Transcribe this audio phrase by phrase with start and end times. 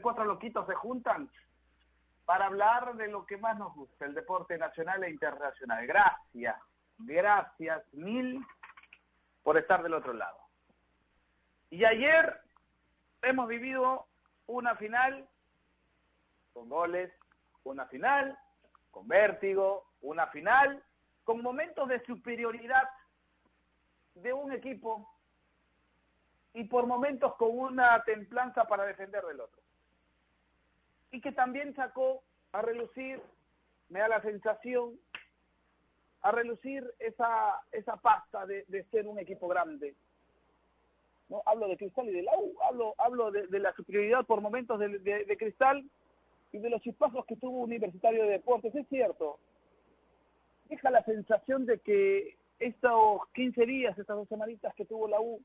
[0.00, 1.30] cuatro loquitos se juntan
[2.24, 5.86] para hablar de lo que más nos gusta, el deporte nacional e internacional.
[5.86, 6.56] Gracias,
[6.98, 8.44] gracias mil
[9.42, 10.38] por estar del otro lado.
[11.70, 12.40] Y ayer
[13.22, 14.06] hemos vivido
[14.46, 15.28] una final
[16.52, 17.12] con goles,
[17.64, 18.38] una final
[18.90, 20.82] con vértigo, una final
[21.24, 22.88] con momentos de superioridad
[24.14, 25.08] de un equipo
[26.54, 29.59] y por momentos con una templanza para defender del otro.
[31.10, 32.22] Y que también sacó
[32.52, 33.20] a relucir,
[33.88, 34.98] me da la sensación,
[36.22, 39.94] a relucir esa, esa pasta de, de ser un equipo grande.
[41.28, 41.42] ¿no?
[41.46, 44.98] Hablo de Cristal y de la U, hablo, hablo de, la superioridad por momentos de,
[44.98, 45.88] de, de Cristal
[46.52, 48.74] y de los chispazos que tuvo Universitario de Deportes.
[48.74, 49.38] Es cierto,
[50.68, 55.40] deja la sensación de que estos 15 días, estas dos semanitas que tuvo la U,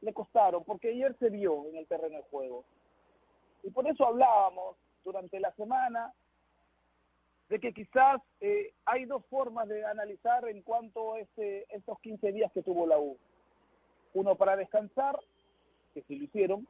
[0.00, 2.64] le costaron, porque ayer se vio en el terreno de juego.
[3.66, 6.12] Y por eso hablábamos durante la semana
[7.48, 12.30] de que quizás eh, hay dos formas de analizar en cuanto a este, estos 15
[12.30, 13.18] días que tuvo la U.
[14.14, 15.18] Uno para descansar,
[15.92, 16.68] que sí lo hicieron,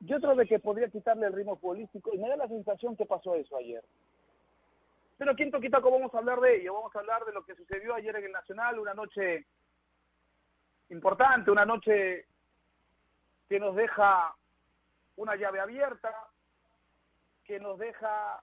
[0.00, 3.04] y otro de que podría quitarle el ritmo futbolístico, y me da la sensación que
[3.04, 3.82] pasó eso ayer.
[5.18, 7.92] Pero quinto quitaco vamos a hablar de ello, vamos a hablar de lo que sucedió
[7.96, 9.46] ayer en el Nacional, una noche
[10.90, 12.24] importante, una noche
[13.48, 14.32] que nos deja
[15.16, 16.14] una llave abierta,
[17.44, 18.42] que nos deja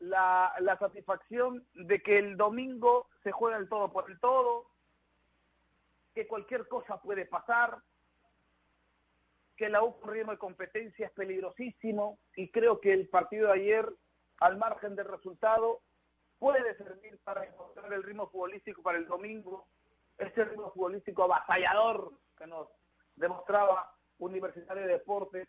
[0.00, 4.66] la, la satisfacción de que el domingo se juega el todo por el todo,
[6.14, 7.78] que cualquier cosa puede pasar,
[9.56, 13.88] que la U ritmo de competencia es peligrosísimo y creo que el partido de ayer,
[14.40, 15.80] al margen del resultado,
[16.38, 19.68] puede servir para encontrar el ritmo futbolístico para el domingo,
[20.18, 22.68] ese ritmo futbolístico avasallador que nos
[23.14, 25.48] demostraba Universitario de Deportes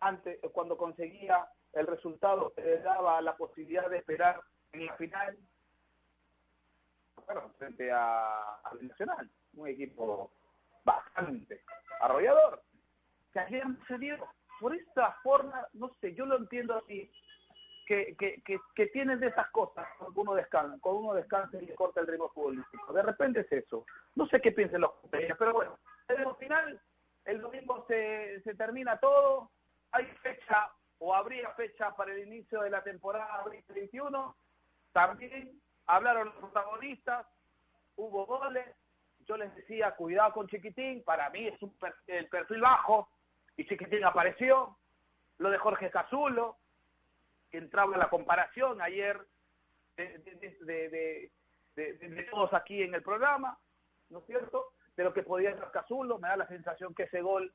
[0.00, 4.40] antes, cuando conseguía el resultado que le daba la posibilidad de esperar
[4.72, 5.38] en la final
[7.56, 10.30] frente a, al Nacional, un equipo
[10.84, 11.62] bastante
[12.00, 12.62] arrollador
[13.32, 14.18] que ayer no se
[14.60, 17.10] por esta forma, no sé, yo lo entiendo así,
[17.86, 21.66] que, que, que, que tienen de esas cosas cuando uno descansa, cuando uno descansa y
[21.66, 22.92] le corta el ritmo futbolístico.
[22.92, 23.84] De repente es eso.
[24.14, 25.78] No sé qué piensen los compañeros, pero bueno,
[26.08, 26.80] en el final,
[27.24, 29.50] el domingo se, se termina todo,
[29.92, 34.36] hay fecha o habría fecha para el inicio de la temporada 2021,
[34.92, 37.26] también hablaron los protagonistas,
[37.96, 38.66] hubo goles,
[39.26, 43.08] yo les decía, cuidado con Chiquitín, para mí es un per, el perfil bajo,
[43.56, 44.76] y Chiquitín apareció,
[45.38, 46.56] lo de Jorge Cazulo,
[47.50, 49.20] que entraba en la comparación ayer
[49.96, 51.30] de, de,
[51.74, 53.58] de, de, todos aquí en el programa,
[54.08, 54.72] ¿no es cierto?
[54.96, 57.52] De lo que podía ser Cazulo, me da la sensación que ese gol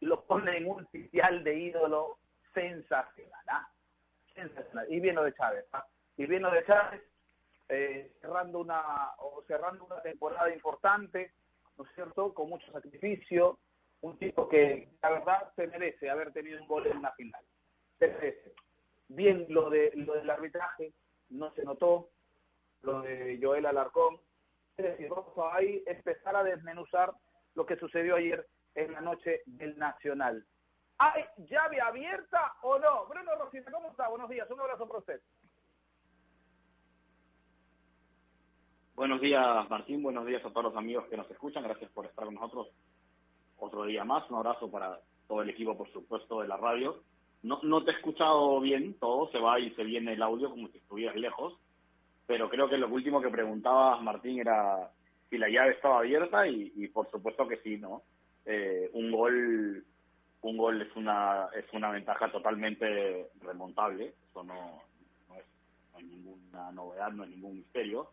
[0.00, 2.18] lo pone en un sitial de ídolo
[2.54, 3.68] sensacional, ¿ah?
[4.34, 4.86] sensacional.
[4.90, 5.84] Y bien lo de Chávez, ¿ah?
[6.16, 7.02] y bien lo de Chávez,
[7.68, 11.32] eh, cerrando una o cerrando una temporada importante,
[11.76, 12.34] ¿no es cierto?
[12.34, 13.58] Con mucho sacrificio,
[14.00, 17.42] un tipo que la verdad se merece haber tenido un gol en una final.
[17.98, 18.54] Se merece.
[19.08, 20.92] Bien lo de lo del arbitraje,
[21.30, 22.10] no se notó,
[22.82, 24.18] lo de Joel Alarcón.
[24.80, 27.12] A ahí empezar a desmenuzar
[27.54, 30.44] lo que sucedió ayer en la noche del Nacional.
[30.98, 33.06] ¿Hay llave abierta o no?
[33.06, 34.08] Bruno Rosita, ¿cómo está?
[34.08, 35.20] Buenos días, un abrazo para usted.
[38.94, 40.02] Buenos días, Martín.
[40.02, 41.62] Buenos días a todos los amigos que nos escuchan.
[41.62, 42.68] Gracias por estar con nosotros
[43.56, 44.28] otro día más.
[44.30, 47.02] Un abrazo para todo el equipo, por supuesto, de la radio.
[47.42, 50.68] No, no te he escuchado bien todo, se va y se viene el audio como
[50.68, 51.58] si estuvieras lejos,
[52.30, 54.88] pero creo que lo último que preguntabas, Martín, era
[55.28, 58.02] si la llave estaba abierta y, y por supuesto que sí, ¿no?
[58.46, 59.84] Eh, un gol
[60.42, 64.80] un gol es una es una ventaja totalmente remontable, eso no,
[65.28, 65.44] no, es,
[65.92, 68.12] no es ninguna novedad, no es ningún misterio.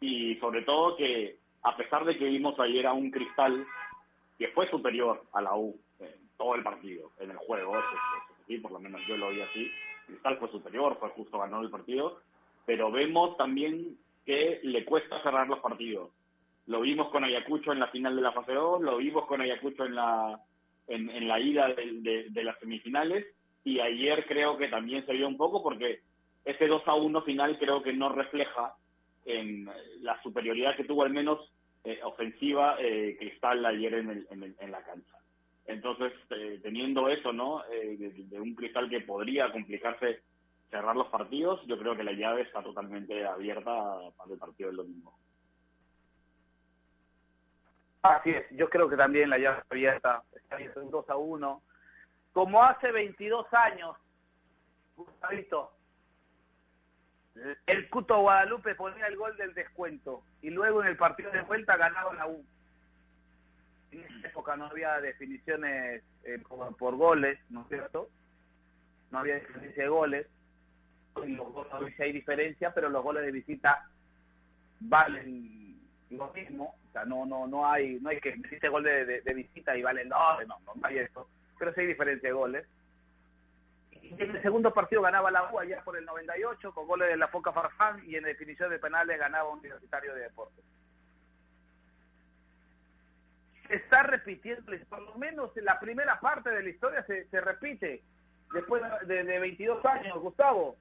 [0.00, 3.66] Y sobre todo que a pesar de que vimos ayer a un cristal
[4.38, 8.44] que fue superior a la U en todo el partido, en el juego, eso, eso
[8.46, 9.68] sí, por lo menos yo lo vi así.
[10.06, 12.20] Cristal fue superior, fue justo ganó el partido,
[12.68, 16.10] pero vemos también que le cuesta cerrar los partidos.
[16.66, 19.86] Lo vimos con Ayacucho en la final de la fase 2, lo vimos con Ayacucho
[19.86, 20.38] en la
[20.86, 23.24] en, en la ida de, de, las semifinales
[23.64, 26.00] y ayer creo que también se vio un poco porque
[26.44, 28.74] ese 2 a 1 final creo que no refleja
[29.24, 29.70] en
[30.02, 31.50] la superioridad que tuvo al menos
[31.84, 35.16] eh, ofensiva eh, Cristal ayer en, el, en, la cancha.
[35.66, 37.62] Entonces, eh, teniendo eso, ¿no?
[37.72, 40.20] Eh, de, un Cristal que podría complicarse
[40.70, 43.72] cerrar los partidos, yo creo que la llave está totalmente abierta
[44.16, 45.14] para el partido del domingo.
[48.02, 51.16] Así es, yo creo que también la llave está abierta, está abierta un 2 a
[51.16, 51.62] 1.
[52.32, 53.96] Como hace 22 años,
[54.96, 55.72] Gustavito,
[57.66, 61.76] el Cuto Guadalupe ponía el gol del descuento y luego en el partido de vuelta
[61.76, 62.44] ganaba la U.
[63.92, 66.42] En esa época no había definiciones eh,
[66.78, 68.08] por, goles, ¿no es cierto?
[69.10, 70.26] No había diferencia de goles.
[71.24, 73.88] Y los goles hay diferencia, pero los goles de visita
[74.80, 75.78] valen
[76.10, 76.74] lo mismo.
[76.88, 79.82] O sea, no no no hay no hay que existe gol de, de, visita y
[79.82, 81.28] valen no, no, no hay eso.
[81.58, 82.66] Pero sí hay diferencia de goles
[84.16, 87.16] y en el segundo partido ganaba la U allá por el 98 con goles de
[87.16, 90.64] la Foca Farfán y en definición de penales ganaba un Universitario de Deportes.
[93.66, 97.40] Se está repitiendo, por lo menos en la primera parte de la historia se, se
[97.40, 98.02] repite
[98.54, 100.76] después de, de 22 años, Gustavo.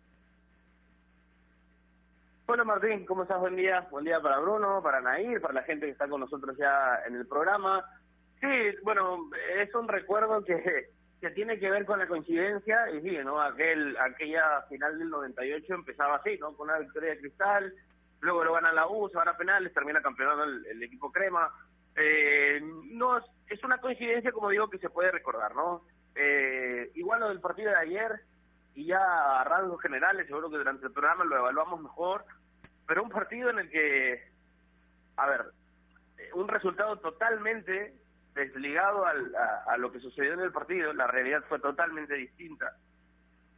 [2.47, 3.39] Bueno, Martín, ¿cómo estás?
[3.39, 3.85] Buen día.
[3.91, 7.15] Buen día para Bruno, para Nair, para la gente que está con nosotros ya en
[7.15, 7.83] el programa.
[8.39, 8.47] Sí,
[8.83, 10.89] bueno, es un recuerdo que
[11.19, 13.41] que tiene que ver con la coincidencia, y sí, ¿no?
[13.41, 16.55] Aquel, aquella final del 98 empezaba así, ¿no?
[16.55, 17.73] Con una victoria de Cristal,
[18.19, 21.51] luego lo gana la U, se van a penales, termina campeonando el, equipo Crema.
[21.95, 22.61] Eh,
[22.91, 25.81] no, es una coincidencia, como digo, que se puede recordar, ¿no?
[26.13, 28.21] Eh, igual lo del partido de ayer,
[28.75, 32.25] y ya a rasgos generales, seguro que durante el programa lo evaluamos mejor,
[32.87, 34.23] pero un partido en el que,
[35.17, 35.45] a ver,
[36.33, 37.93] un resultado totalmente
[38.33, 42.75] desligado al, a, lo que sucedió en el partido, la realidad fue totalmente distinta.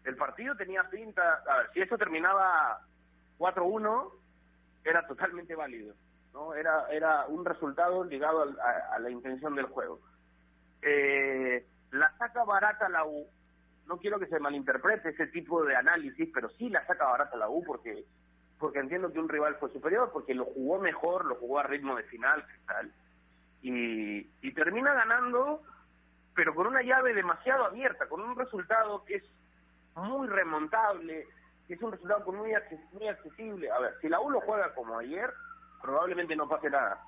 [0.03, 2.79] El partido tenía pinta, a ver, si eso terminaba
[3.37, 4.11] 4-1,
[4.83, 5.93] era totalmente válido,
[6.33, 6.53] ¿no?
[6.55, 9.99] Era, era un resultado ligado a, la intención del juego.
[10.81, 13.27] Eh, la saca barata la U,
[13.85, 17.49] no quiero que se malinterprete ese tipo de análisis, pero sí la saca barata la
[17.49, 18.05] U porque
[18.59, 21.95] porque entiendo que un rival fue superior, porque lo jugó mejor, lo jugó a ritmo
[21.95, 22.91] de final, tal
[23.61, 25.61] y, termina ganando,
[26.35, 29.23] pero con una llave demasiado abierta, con un resultado que es
[29.95, 31.27] muy remontable,
[31.67, 32.53] que es un resultado muy,
[32.93, 33.71] muy accesible.
[33.71, 35.31] A ver, si la U lo juega como ayer,
[35.81, 37.01] probablemente no pase nada.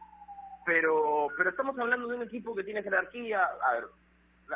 [0.66, 3.44] Pero, pero estamos hablando de un equipo que tiene jerarquía.
[3.44, 3.86] A ver,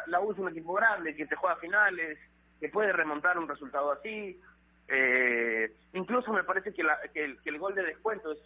[0.07, 2.19] la, U es un equipo grande, que te juega finales,
[2.59, 4.39] que puede remontar un resultado así.
[4.87, 8.39] Eh, incluso me parece que, la, que, el, que el gol de descuento es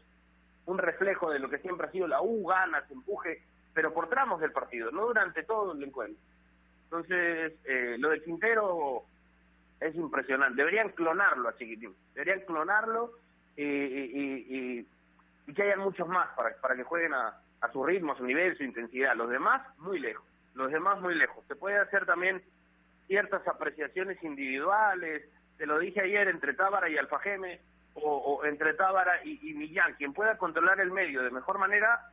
[0.66, 3.42] un reflejo de lo que siempre ha sido la U, gana, se empuje,
[3.74, 6.22] pero por tramos del partido, no durante todo el encuentro.
[6.86, 9.04] Entonces, eh, lo de Quintero
[9.80, 10.58] es impresionante.
[10.58, 13.12] Deberían clonarlo a Chiquitín, deberían clonarlo
[13.56, 14.86] y, y,
[15.48, 18.26] y, que hayan muchos más para, para que jueguen a, a su ritmo, a su
[18.26, 19.16] nivel, su intensidad.
[19.16, 20.26] Los demás, muy lejos.
[20.54, 21.44] Los demás, muy lejos.
[21.48, 22.42] Se puede hacer también
[23.08, 25.24] ciertas apreciaciones individuales.
[25.60, 27.60] Te lo dije ayer entre Tábara y Alfajeme
[27.96, 32.10] o, entre Tábara y, Millán, quien pueda controlar el medio de mejor manera,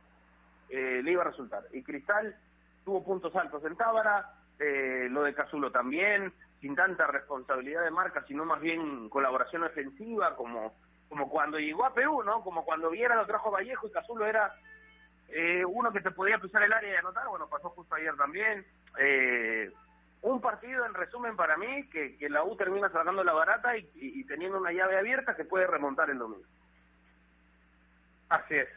[0.67, 1.63] eh, le iba a resultar.
[1.71, 2.35] Y Cristal
[2.83, 8.25] tuvo puntos altos en Tábara, eh, lo de Cazulo también, sin tanta responsabilidad de marca,
[8.27, 10.75] sino más bien colaboración ofensiva, como,
[11.07, 12.41] como cuando llegó a Perú, ¿no?
[12.43, 14.53] Como cuando Viera lo trajo Vallejo y Cazulo era
[15.29, 18.65] eh, uno que te podía pisar el área y anotar, bueno, pasó justo ayer también.
[18.99, 19.71] Eh,
[20.21, 24.23] un partido, en resumen, para mí, que, que la U termina sacando la barata y,
[24.25, 26.45] teniendo una llave abierta que puede remontar el domingo.
[28.29, 28.67] Así es,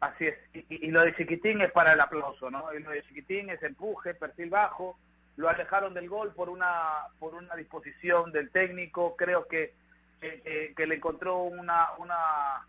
[0.00, 0.36] así es.
[0.52, 2.72] Y, lo de Chiquitín es para el aplauso, ¿no?
[2.74, 4.98] Y lo de Chiquitín es empuje, perfil bajo,
[5.36, 9.74] lo alejaron del gol por una por una disposición del técnico, creo que,
[10.20, 12.66] que le encontró una, una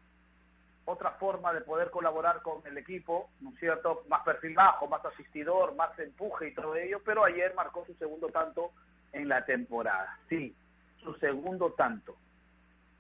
[0.91, 4.03] otra forma de poder colaborar con el equipo, ¿no es cierto?
[4.07, 8.27] Más perfil bajo, más asistidor, más empuje y todo ello, pero ayer marcó su segundo
[8.27, 8.71] tanto
[9.13, 10.17] en la temporada.
[10.29, 10.55] Sí,
[11.03, 12.15] su segundo tanto.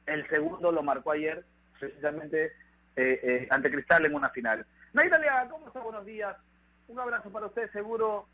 [0.05, 1.45] El segundo lo marcó ayer,
[1.79, 2.45] precisamente
[2.95, 4.65] eh, eh, ante Cristal en una final.
[4.93, 5.79] Naida Leaga, ¿cómo está?
[5.79, 6.35] Buenos días.
[6.87, 8.27] Un abrazo para usted, seguro,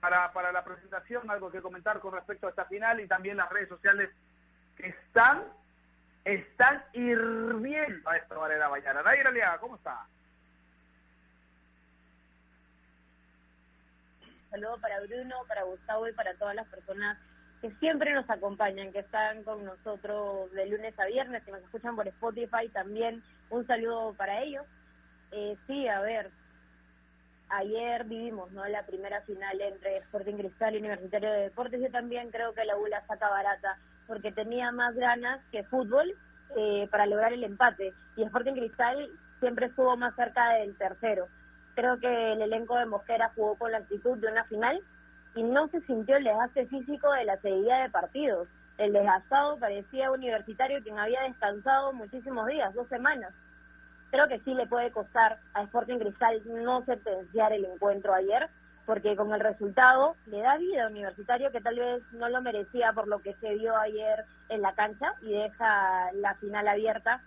[0.00, 3.50] para, para la presentación, algo que comentar con respecto a esta final y también las
[3.50, 4.10] redes sociales
[4.76, 5.44] que están
[6.24, 9.02] están hirviendo a esta manera mañana.
[9.02, 10.06] Nair Aliaga, ¿cómo está?
[14.50, 17.18] Saludo para Bruno, para Gustavo y para todas las personas
[17.60, 21.96] que siempre nos acompañan, que están con nosotros de lunes a viernes, que nos escuchan
[21.96, 23.22] por Spotify también.
[23.50, 24.66] Un saludo para ellos.
[25.30, 26.30] Eh, sí, a ver,
[27.48, 31.80] ayer vivimos no la primera final entre Sporting Cristal y Universitario de Deportes.
[31.80, 33.78] Yo también creo que la U la saca barata
[34.12, 36.14] porque tenía más ganas que fútbol
[36.54, 39.08] eh, para lograr el empate y Sporting Cristal
[39.40, 41.28] siempre estuvo más cerca del tercero.
[41.74, 44.82] Creo que el elenco de Mosquera jugó con la actitud de una final
[45.34, 48.48] y no se sintió el desgaste físico de la seguida de partidos.
[48.76, 53.32] El desgastado parecía universitario quien había descansado muchísimos días, dos semanas.
[54.10, 58.50] Creo que sí le puede costar a Sporting Cristal no sentenciar el encuentro ayer,
[58.86, 62.92] porque con el resultado le da vida a Universitario que tal vez no lo merecía
[62.92, 67.22] por lo que se vio ayer en la cancha y deja la final abierta.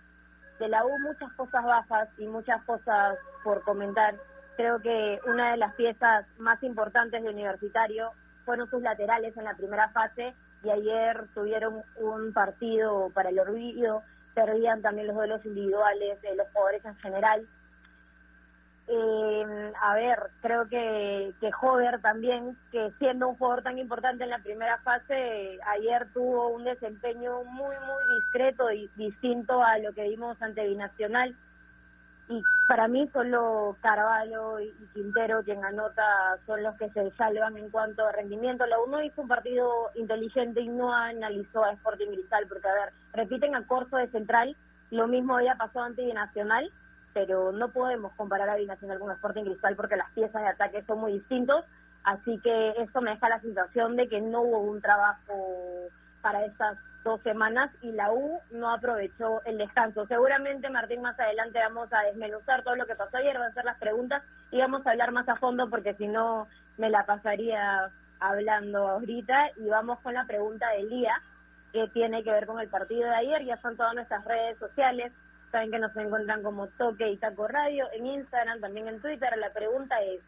[0.58, 4.14] De la U muchas cosas bajas y muchas cosas por comentar
[4.56, 8.12] Creo que una de las piezas más importantes de Universitario
[8.46, 10.34] fueron sus laterales en la primera fase
[10.64, 14.02] y ayer tuvieron un partido para el olvido,
[14.34, 17.46] perdían también los duelos individuales de los jugadores en general.
[18.88, 24.30] Eh, a ver, creo que, que Jover también, que siendo un jugador tan importante en
[24.30, 30.08] la primera fase, ayer tuvo un desempeño muy, muy discreto y distinto a lo que
[30.08, 31.36] vimos ante Binacional
[32.28, 37.70] y para mí solo Carvalho y Quintero quien anota son los que se salvan en
[37.70, 38.66] cuanto a rendimiento.
[38.66, 42.92] La uno hizo un partido inteligente y no analizó a Sporting Cristal, porque a ver,
[43.12, 44.56] repiten a Corso de central,
[44.90, 46.70] lo mismo había pasado ante Binacional,
[47.16, 50.98] pero no podemos comparar a Binacional con Sporting Cristal porque las piezas de ataque son
[50.98, 51.64] muy distintos,
[52.04, 55.88] así que eso me deja la sensación de que no hubo un trabajo
[56.20, 60.06] para estas dos semanas y la U no aprovechó el descanso.
[60.08, 63.64] Seguramente, Martín, más adelante vamos a desmenuzar todo lo que pasó ayer, van a hacer
[63.64, 67.90] las preguntas y vamos a hablar más a fondo porque si no me la pasaría
[68.20, 71.14] hablando ahorita y vamos con la pregunta del día
[71.72, 73.42] que tiene que ver con el partido de ayer.
[73.46, 75.14] Ya son todas nuestras redes sociales,
[75.50, 79.36] saben que nos encuentran como Toque y Taco Radio en Instagram, también en Twitter.
[79.38, 80.20] La pregunta es,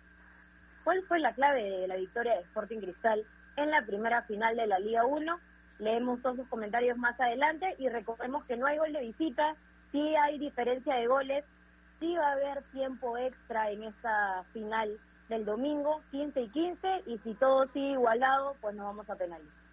[0.85, 3.25] ¿cuál fue la clave de la victoria de Sporting Cristal
[3.57, 5.41] en la primera final de la Liga 1?
[5.79, 9.55] leemos todos sus comentarios más adelante y recordemos que no hay gol de visita,
[9.93, 11.45] sí hay diferencia de goles,
[12.01, 14.99] sí va a haber tiempo extra en esta final
[15.29, 19.68] del domingo, 15 y 15, y si todo sigue igualado, pues nos vamos a penalizar.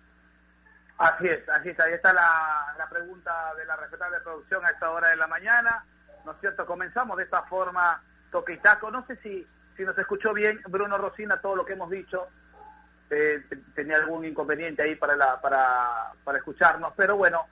[0.97, 4.89] Así es, así es, ahí está la, la pregunta de la respetable producción a esta
[4.91, 5.83] hora de la mañana,
[6.23, 6.65] ¿no es cierto?
[6.65, 10.97] Comenzamos de esta forma, toque y taco, no sé si, si nos escuchó bien Bruno
[10.97, 12.29] Rosina todo lo que hemos dicho,
[13.09, 13.43] eh,
[13.75, 16.93] tenía algún inconveniente ahí para, la, para, para escucharnos.
[16.95, 17.45] Pero bueno,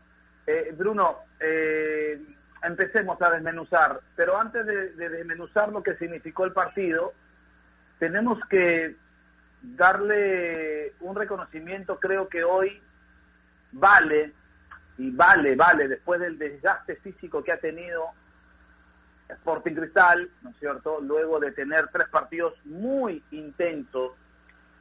[0.47, 2.19] eh, Bruno, eh,
[2.63, 4.00] empecemos a desmenuzar.
[4.15, 7.13] Pero antes de, desmenuzar lo que significó el partido,
[8.00, 8.95] tenemos que
[9.62, 12.81] darle un reconocimiento, creo que hoy
[13.74, 14.32] vale,
[14.98, 18.10] y vale, vale, después del desgaste físico que ha tenido
[19.30, 21.00] Sporting Cristal, ¿no es cierto?
[21.01, 24.13] Luego de tener tres partidos muy intensos,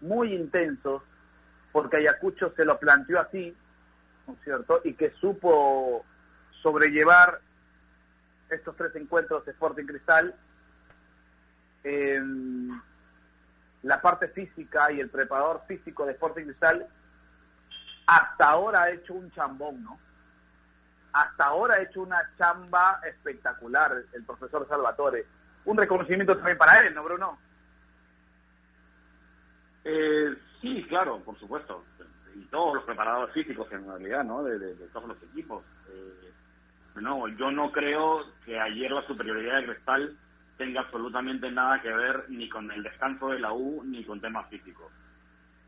[0.01, 1.03] muy intensos,
[1.73, 3.57] porque Ayacucho se lo planteó así,
[4.27, 4.81] ¿no es cierto?
[4.85, 6.05] Y que supo
[6.63, 7.41] sobrellevar
[8.51, 10.35] estos tres encuentros de Sporting Cristal.
[13.83, 16.87] la parte física y el preparador físico de Sporting Cristal
[18.07, 19.99] hasta ahora ha hecho un chambón, ¿no?
[21.13, 25.27] Hasta ahora ha hecho una chamba espectacular el profesor Salvatore.
[25.65, 27.39] Un reconocimiento también para él, ¿no, Bruno?
[29.85, 31.85] Eh, sí, claro, por supuesto.
[32.35, 34.43] Y todos los preparadores físicos en realidad, ¿no?
[34.43, 35.63] De, todos los equipos.
[35.91, 36.33] Eh,
[37.01, 40.17] no, yo no creo que ayer la superioridad de Cristal
[40.57, 44.49] tenga absolutamente nada que ver ni con el descanso de la U ni con temas
[44.49, 44.91] físicos.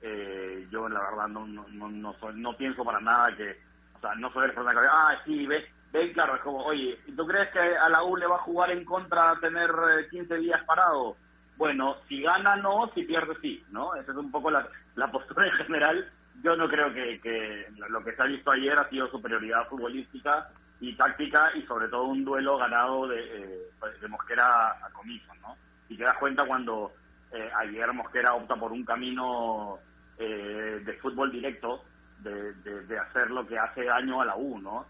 [0.07, 3.59] Eh, yo la verdad no no, no, soy, no pienso para nada que,
[3.97, 6.99] o sea, no soy el persona que, ah, sí, ve, ve, claro, es como, oye,
[7.17, 9.71] ¿tú crees que a la U le va a jugar en contra tener
[10.11, 11.17] 15 días parado?
[11.57, 13.95] bueno, si gana no, si pierde sí, ¿no?
[13.95, 14.67] Esa es un poco la,
[15.11, 16.11] postura en general.
[16.43, 20.49] Yo no creo que, lo que se ha visto ayer ha sido superioridad futbolística
[20.81, 23.61] y táctica y sobre todo un duelo ganado de, eh,
[24.01, 25.57] de Mosquera a comiso, ¿no?
[25.89, 26.93] Y te das cuenta cuando
[27.33, 29.79] eh, ayer Mosquera opta por un camino
[30.19, 31.85] eh, de fútbol directo,
[32.21, 34.87] de, hacer lo que hace daño a la U, ¿no?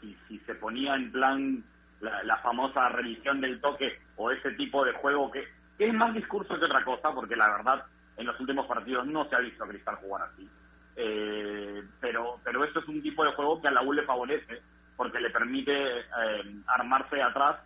[0.00, 1.64] si, si se ponía en plan
[2.00, 5.46] la, famosa revisión del toque o ese tipo de juego que,
[5.78, 7.84] es más discurso que otra cosa, porque la verdad
[8.16, 10.48] en los últimos partidos no se ha visto a Cristal jugar así.
[10.96, 14.60] Eh, pero, pero eso es un tipo de juego que a la U le favorece,
[14.96, 17.60] porque le permite eh, armarse atrás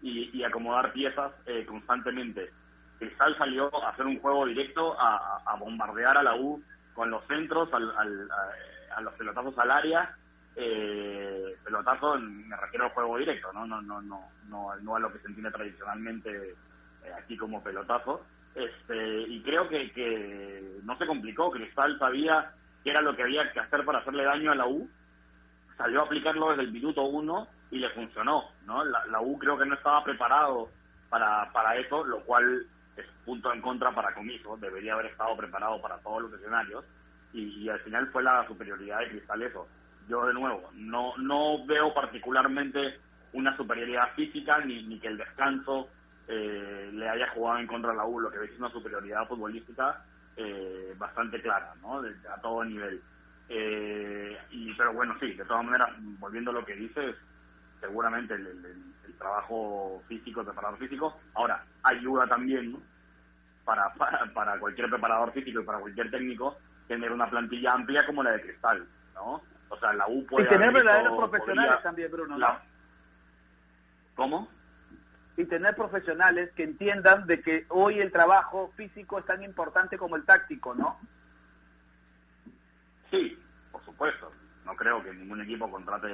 [0.00, 2.50] y, acomodar piezas eh, constantemente.
[2.98, 6.62] Cristal salió a hacer un juego directo, a, bombardear a la U
[6.94, 7.90] con los centros, al,
[8.94, 10.16] a, los pelotazos al área
[10.60, 13.64] eh, pelotazo me refiero al juego directo, ¿no?
[13.64, 16.56] No, no, no, no, no a lo que se entiende tradicionalmente
[17.04, 18.24] eh, aquí como pelotazo.
[18.56, 21.52] Este, y creo que, que no se complicó.
[21.52, 22.52] Cristal sabía
[22.82, 24.90] que era lo que había que hacer para hacerle daño a la U.
[25.76, 28.50] Salió a aplicarlo desde el minuto uno y le funcionó.
[28.66, 28.84] ¿no?
[28.84, 30.70] La, la U creo que no estaba preparado
[31.08, 32.66] para, para eso, lo cual
[33.00, 34.56] es punto en contra para Comiso.
[34.58, 36.84] Debería haber estado preparado para todos los escenarios.
[37.32, 39.68] Y, y al final fue la superioridad de Cristal eso.
[40.08, 43.00] Yo, de nuevo, no, no veo particularmente
[43.32, 45.90] una superioridad física ni, ni que el descanso
[46.26, 50.02] eh, le haya jugado en contra a la U, lo que veis una superioridad futbolística
[50.36, 52.00] eh, bastante clara, ¿no?
[52.02, 53.02] De- a todo nivel.
[53.48, 57.16] Eh, y, pero bueno, sí, de todas maneras, volviendo a lo que dices,
[57.80, 62.78] seguramente el, el- el- el trabajo físico, el preparador físico, ahora, ayuda también, ¿no?
[63.64, 66.56] Para, para, para cualquier preparador físico y para cualquier técnico
[66.86, 69.42] tener una plantilla amplia como la de Cristal, ¿no?
[69.68, 72.28] O sea, la U puede y tener verdaderos profesionales podría- también, Bruno.
[72.34, 72.38] ¿no?
[72.38, 72.62] la-
[74.16, 74.48] ¿Cómo?
[75.36, 80.16] y tener profesionales que entiendan de que hoy el trabajo físico es tan importante como
[80.16, 80.98] el táctico, ¿no?
[83.10, 83.38] Sí,
[83.70, 84.32] por supuesto.
[84.64, 86.08] No creo que ningún equipo contrate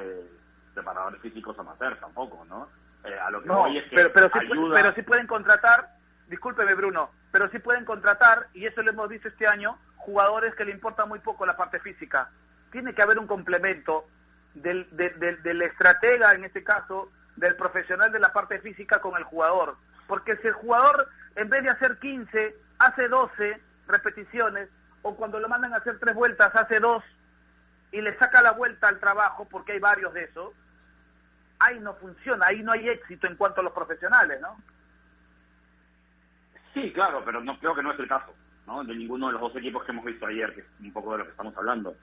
[0.74, 2.68] preparadores físicos amateur tampoco, ¿no?
[3.04, 4.74] Eh, a lo que No, voy es que pero, pero, sí, ayuda...
[4.74, 5.90] pero sí pueden contratar,
[6.28, 10.64] discúlpeme Bruno, pero sí pueden contratar, y eso lo hemos visto este año, jugadores que
[10.64, 12.30] le importa muy poco la parte física.
[12.70, 14.06] Tiene que haber un complemento
[14.54, 19.16] del, del, del, del estratega, en este caso, del profesional de la parte física con
[19.16, 19.76] el jugador.
[20.06, 24.68] Porque si el jugador, en vez de hacer 15, hace 12 repeticiones,
[25.02, 27.02] o cuando lo mandan a hacer tres vueltas, hace dos,
[27.92, 30.52] y le saca la vuelta al trabajo, porque hay varios de esos,
[31.66, 34.56] ahí no funciona, ahí no hay éxito en cuanto a los profesionales, ¿no?
[36.72, 38.34] Sí, claro, pero no creo que no es el caso,
[38.66, 38.82] ¿no?
[38.84, 41.18] De ninguno de los dos equipos que hemos visto ayer, que es un poco de
[41.18, 41.94] lo que estamos hablando.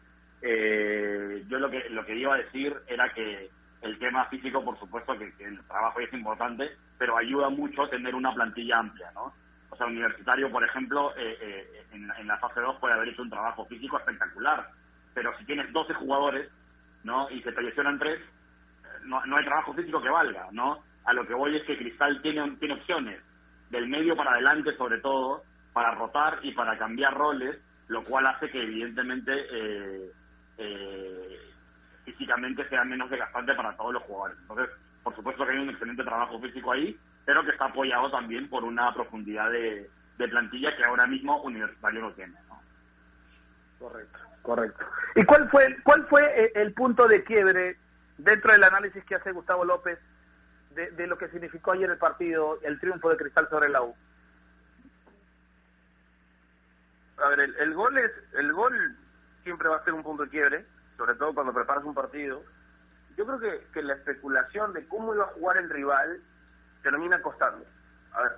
[0.42, 4.80] Eh, yo lo que lo que iba a decir era que el tema físico, por
[4.80, 9.34] supuesto, que, el trabajo es importante, pero ayuda mucho tener una plantilla amplia, ¿no?
[9.70, 13.30] O sea, Universitario, por ejemplo, eh, eh, en, la fase 2 puede haber hecho un
[13.30, 14.70] trabajo físico espectacular,
[15.14, 16.50] pero si tienes 12 jugadores,
[17.04, 17.30] ¿no?
[17.30, 18.22] Y se te lesionan tres,
[19.06, 20.84] no, no hay trabajo físico que valga, ¿no?
[21.06, 23.22] A lo que voy es que Cristal tiene, tiene opciones,
[23.70, 28.50] del medio para adelante sobre todo, para rotar y para cambiar roles, lo cual hace
[28.50, 30.12] que evidentemente eh,
[30.58, 31.40] eh,
[32.06, 34.38] físicamente sea menos desgastante para todos los jugadores.
[34.42, 34.70] Entonces,
[35.04, 38.64] por supuesto que hay un excelente trabajo físico ahí, pero que está apoyado también por
[38.64, 42.62] una profundidad de, de plantilla que ahora mismo Universitario no tiene, ¿no?
[43.80, 44.86] Correcto, correcto.
[45.16, 47.78] ¿Y cuál fue, cuál fue eh, el punto de quiebre
[48.24, 50.00] dentro del análisis que hace Gustavo López
[50.72, 53.96] de, de lo que significó ayer el partido, el triunfo de Cristal sobre la U?
[57.18, 58.98] A ver, el, gol es el gol
[59.44, 60.66] siempre va a ser un punto de quiebre,
[60.98, 62.44] sobre todo cuando preparas un partido.
[63.18, 66.22] Yo creo que, que la especulación de cómo iba a jugar el rival
[66.82, 67.66] termina costando.
[68.14, 68.32] A ver,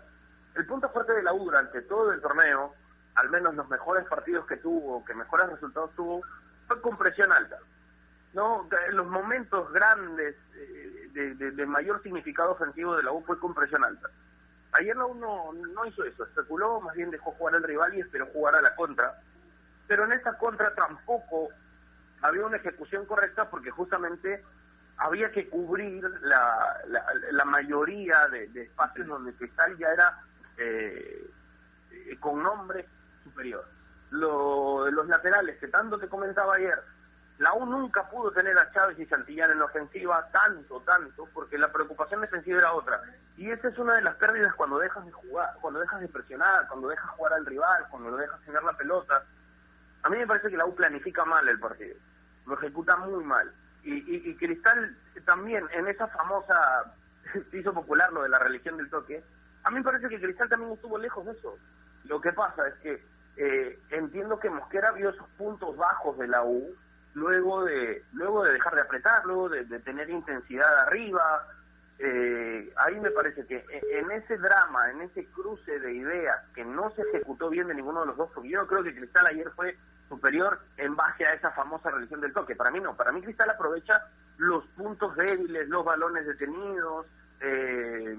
[0.56, 2.74] el punto fuerte de la U durante todo el torneo,
[3.16, 6.22] al menos los mejores partidos que tuvo, que mejores resultados tuvo,
[6.68, 7.60] fue con presión alta.
[8.34, 13.54] No, los momentos grandes eh, de, de- mayor significado ofensivo de la U fue con
[13.54, 14.10] presión alta.
[14.72, 18.26] Ayer la U no, hizo eso, especuló, más bien dejó jugar al rival y esperó
[18.28, 19.22] jugar a la contra.
[19.88, 21.50] Pero en esa contra tampoco
[22.22, 24.44] había una ejecución correcta porque justamente
[24.98, 30.20] había que cubrir la, la, la mayoría de, de espacios donde Cristal ya era
[30.58, 31.28] eh,
[31.92, 32.88] eh, con nombre
[33.24, 33.66] superior.
[34.12, 36.80] Lo, los laterales que tanto te comentaba ayer,
[37.40, 41.58] la U nunca pudo tener a Chávez y Santillán en la ofensiva tanto, tanto, porque
[41.58, 43.02] la preocupación defensiva era otra.
[43.38, 46.68] Y esa es una de las pérdidas cuando dejas de jugar, cuando dejas de presionar,
[46.68, 49.24] cuando dejas jugar al rival, cuando lo dejas tener la pelota.
[50.04, 51.98] A mí me parece que la U planifica mal el partido,
[52.46, 53.52] lo ejecuta muy mal.
[53.84, 56.94] Y, y, y Cristal también, en esa famosa,
[57.52, 59.24] se hizo popular lo de la religión del toque,
[59.64, 61.58] a mí me parece que Cristal también estuvo lejos de eso.
[62.06, 63.04] Lo que pasa es que
[63.38, 66.76] eh, entiendo que Mosquera vio esos puntos bajos de la U,
[67.14, 71.48] luego de luego de dejar de apretar, luego de, tener intensidad arriba.
[72.00, 76.66] Eh, ahí me parece que e- en ese drama, en ese cruce de ideas que
[76.66, 79.28] no se ejecutó bien de ninguno de los dos, porque yo no creo que Cristal
[79.28, 79.78] ayer fue
[80.10, 82.56] superior en base a esa famosa religión del toque.
[82.56, 87.06] Para mí no, para mí Cristal aprovecha los puntos débiles, los balones detenidos,
[87.40, 88.18] eh,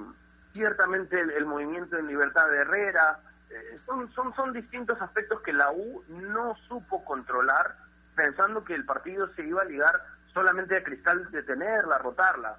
[0.52, 3.18] ciertamente el, el movimiento en libertad de Herrera.
[3.50, 7.76] Eh, son, son, son distintos aspectos que la U no supo controlar
[8.14, 12.59] pensando que el partido se iba a ligar solamente a Cristal detenerla, rotarla.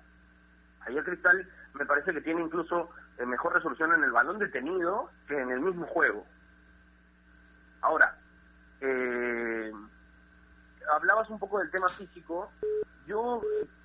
[0.81, 5.39] Ayer Cristal me parece que tiene incluso eh, mejor resolución en el balón detenido que
[5.39, 6.25] en el mismo juego.
[7.81, 8.17] Ahora,
[8.81, 9.71] eh,
[10.93, 12.51] hablabas un poco del tema físico.
[13.07, 13.41] Yo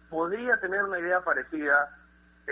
[0.09, 1.97] podría tener una idea parecida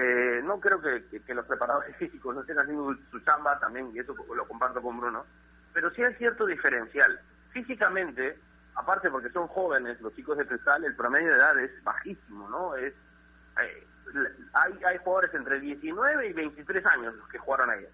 [0.01, 4.15] Eh, no creo que, los preparadores físicos no estén haciendo su chamba también, y eso
[4.33, 5.25] lo comparto con Bruno,
[5.73, 7.19] pero sí hay cierto diferencial.
[7.51, 8.39] Físicamente,
[8.79, 12.77] aparte porque son jóvenes, los chicos de cristal, el promedio de edad es bajísimo, ¿no?
[12.77, 12.95] Es
[13.61, 13.87] eh,
[14.53, 17.87] hay, hay jugadores entre 19 y 23 años los que jugaron ahí.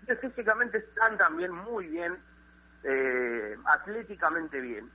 [0.00, 2.16] Entonces, físicamente están también muy bien,
[2.82, 4.90] eh, atléticamente bien.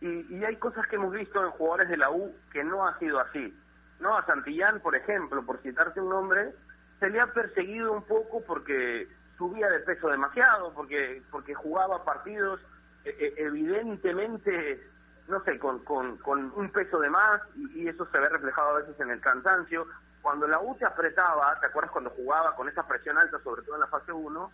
[0.00, 2.98] Y, y hay cosas que hemos visto en jugadores de la U que no ha
[2.98, 3.56] sido así.
[4.00, 4.16] ¿no?
[4.16, 6.54] A Santillán, por ejemplo, por citarte un nombre,
[7.00, 12.60] se le ha perseguido un poco porque subía de peso demasiado, porque, porque jugaba partidos
[13.04, 14.86] evidentemente,
[15.28, 18.80] no sé, con, con, con un peso de más y, eso se ve reflejado a
[18.80, 19.86] veces en el cansancio.
[20.20, 23.74] Cuando la U te apretaba, ¿te acuerdas cuando jugaba con esa presión alta, sobre todo
[23.74, 24.52] en la fase 1?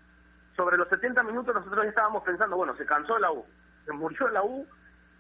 [0.56, 3.44] Sobre los 70 minutos nosotros estábamos pensando, bueno, se cansó la U,
[3.84, 4.66] se murió la U,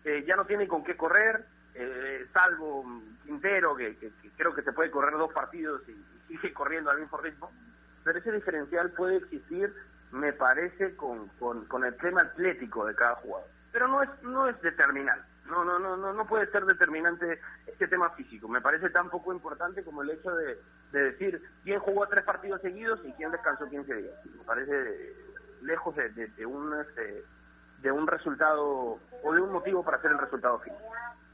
[0.04, 2.84] eh, ya no tiene con qué correr, eh, salvo
[3.24, 3.96] Quintero, que,
[4.36, 5.94] creo que se puede correr dos partidos y,
[6.28, 7.50] sigue corriendo al mismo ritmo,
[8.04, 9.74] pero ese diferencial puede existir,
[10.12, 13.48] me parece, con, con, el tema atlético de cada jugador.
[13.72, 15.26] Pero no es, no es determinante.
[15.46, 18.48] No, no, no, no, no puede ser determinante este tema físico.
[18.48, 20.58] Me parece tan poco importante como el hecho de,
[20.92, 24.14] decir quién jugó tres partidos seguidos y quién descansó 15 días.
[24.24, 25.14] Me parece
[25.62, 27.24] lejos de, de, un este,
[27.80, 30.80] de un resultado o de un motivo para hacer el resultado final.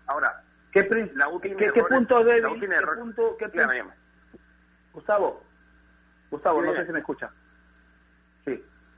[0.06, 2.60] Ahora, ¿qué, ¿qué, punto débil?
[2.60, 2.68] ¿Qué
[3.00, 3.92] punto, qué punto?
[4.92, 5.42] Gustavo,
[6.30, 7.30] Gustavo, no sé si me escucha.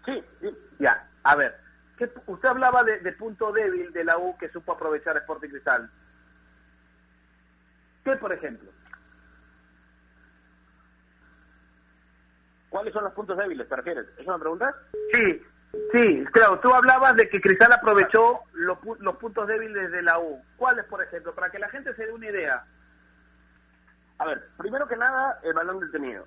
[0.06, 0.24] Sí.
[0.40, 1.56] Sí, Ya, a ver.
[1.98, 5.90] ¿qué, usted hablaba de, punto débil de la U que supo aprovechar Sporting Cristal.
[8.04, 8.70] ¿Qué, por ejemplo?
[12.70, 14.06] ¿Cuáles son los puntos débiles, te refieres?
[14.18, 14.74] ¿Es una pregunta?
[15.12, 15.42] Sí,
[15.92, 20.42] Sí, claro, tú hablabas de que Cristal aprovechó los, los puntos débiles de la U.
[20.56, 21.34] ¿Cuáles, por ejemplo?
[21.34, 22.64] Para que la gente se dé una idea.
[24.18, 26.26] A ver, primero que nada, el balón detenido.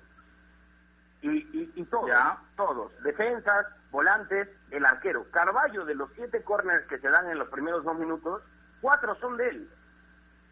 [1.22, 2.10] Y, y, todos,
[2.56, 5.30] todos, defensas, volantes, el arquero.
[5.30, 8.42] Carballo, de los siete corners que se dan en los primeros dos minutos,
[8.80, 9.70] cuatro son de él.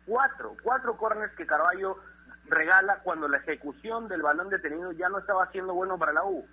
[0.05, 1.97] Cuatro, cuatro corners que Carballo
[2.47, 6.47] regala cuando la ejecución del balón detenido ya no estaba siendo bueno para la U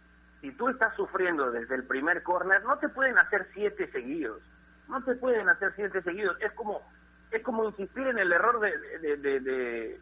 [0.46, 4.44] si tú estás sufriendo desde el primer corner, no te pueden hacer siete seguidos.
[4.88, 6.38] No te pueden hacer siete seguidos.
[6.40, 6.84] Es como
[7.32, 10.00] es como insistir en el error de, de,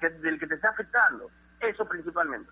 [0.00, 1.30] del que te está afectando.
[1.60, 2.50] Eso principalmente.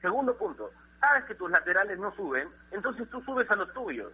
[0.00, 4.12] Segundo punto, sabes que tus laterales no suben, entonces tú subes a los tuyos.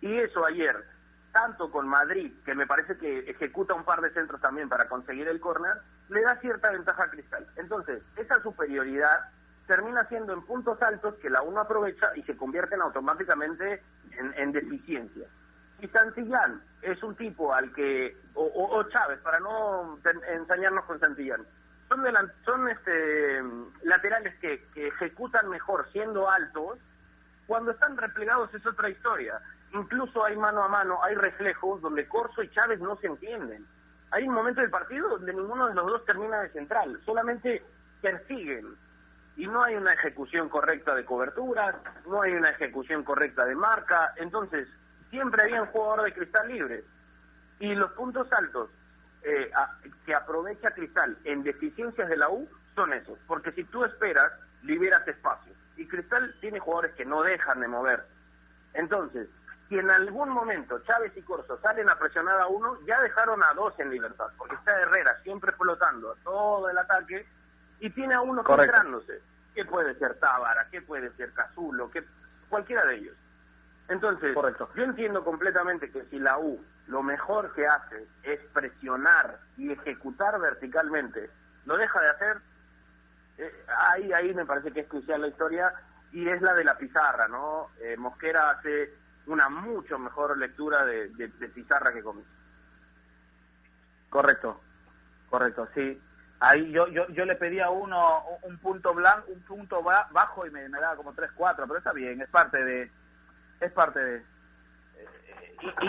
[0.00, 0.84] Y eso ayer,
[1.32, 5.28] tanto con Madrid, que me parece que ejecuta un par de centros también para conseguir
[5.28, 5.78] el córner,
[6.08, 7.46] le da cierta ventaja a Cristal.
[7.56, 9.30] Entonces, esa superioridad
[9.66, 15.28] termina siendo en puntos altos que la uno aprovecha y se convierten automáticamente en, deficiencias.
[15.80, 21.44] Y Santillán es un tipo al que, o, Chávez, para no ensañarnos con Santillán,
[21.94, 23.42] son, son este,
[23.82, 26.78] laterales que, que ejecutan mejor siendo altos,
[27.46, 29.40] cuando están replegados es otra historia.
[29.72, 33.66] Incluso hay mano a mano, hay reflejos donde Corso y Chávez no se entienden.
[34.10, 37.62] Hay un momento del partido donde ninguno de los dos termina de central, solamente
[38.00, 38.76] persiguen
[39.36, 44.12] y no hay una ejecución correcta de cobertura, no hay una ejecución correcta de marca,
[44.16, 44.68] entonces
[45.10, 46.84] siempre había un jugador de cristal libre.
[47.58, 48.70] Y los puntos altos
[49.24, 49.50] eh,
[50.04, 54.32] que aprovecha Cristal en deficiencias de la U son esos, porque si tú esperas,
[54.62, 55.52] liberas espacio.
[55.76, 58.04] Y Cristal tiene jugadores que no dejan de mover.
[58.74, 59.28] Entonces,
[59.68, 63.54] si en algún momento Chávez y Corso salen a presionar a uno, ya dejaron a
[63.54, 67.26] dos en libertad, porque está Herrera siempre flotando todo el ataque
[67.80, 69.22] y tiene a uno filtrándose.
[69.54, 70.68] ¿Qué puede ser Tábara?
[70.70, 71.90] ¿Qué puede ser Cazulo?
[71.90, 72.04] ¿Qué?
[72.48, 73.16] Cualquiera de ellos.
[73.88, 74.68] Entonces, Correcto.
[74.74, 80.38] yo entiendo completamente que si la U lo mejor que hace es presionar y ejecutar
[80.38, 81.30] verticalmente,
[81.64, 82.36] lo deja de hacer,
[83.38, 85.72] eh, ahí, ahí me parece que es crucial la historia
[86.12, 87.70] y es la de la pizarra, ¿no?
[87.80, 88.94] Eh, Mosquera hace
[89.26, 92.28] una mucho mejor lectura de, de, pizarra que Comiso.
[94.10, 94.60] Correcto,
[95.28, 96.00] correcto, sí.
[96.40, 100.68] Ahí yo, yo, yo le pedía uno un punto blanco, un punto bajo y me,
[100.68, 102.90] me daba como 3, 4, pero está bien, es parte de...
[103.60, 104.33] Es parte de...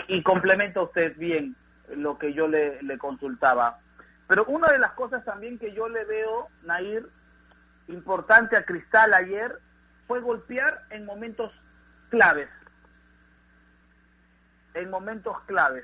[0.08, 1.56] Y, y, complementa usted bien
[1.90, 3.80] lo que yo le, le consultaba.
[4.28, 7.06] Pero una de las cosas también que yo le veo, Nair,
[7.88, 9.60] importante a Cristal ayer,
[10.08, 11.52] fue golpear en momentos
[12.10, 12.50] claves.
[14.74, 15.84] En momentos claves.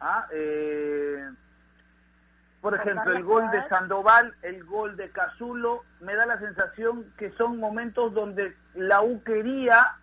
[0.00, 0.26] ¿Ah?
[0.32, 1.30] Eh,
[2.60, 7.30] por ejemplo, el gol de Sandoval, el gol de Cazulo, me da la sensación que
[7.32, 9.96] son momentos donde la U quería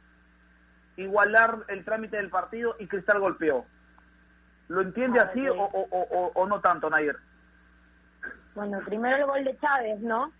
[0.97, 3.65] igualar el trámite del partido y Cristal golpeó.
[4.67, 7.17] ¿Lo entiende así o, o, no tanto, Nair?
[8.55, 10.31] Bueno, primero el gol de Chávez, ¿no?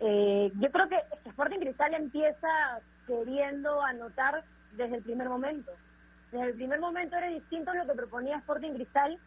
[0.00, 5.72] Eh, yo creo que Sporting Cristal empieza queriendo anotar desde el primer momento.
[6.32, 9.18] Desde el primer momento era distinto lo que proponía Sporting Cristal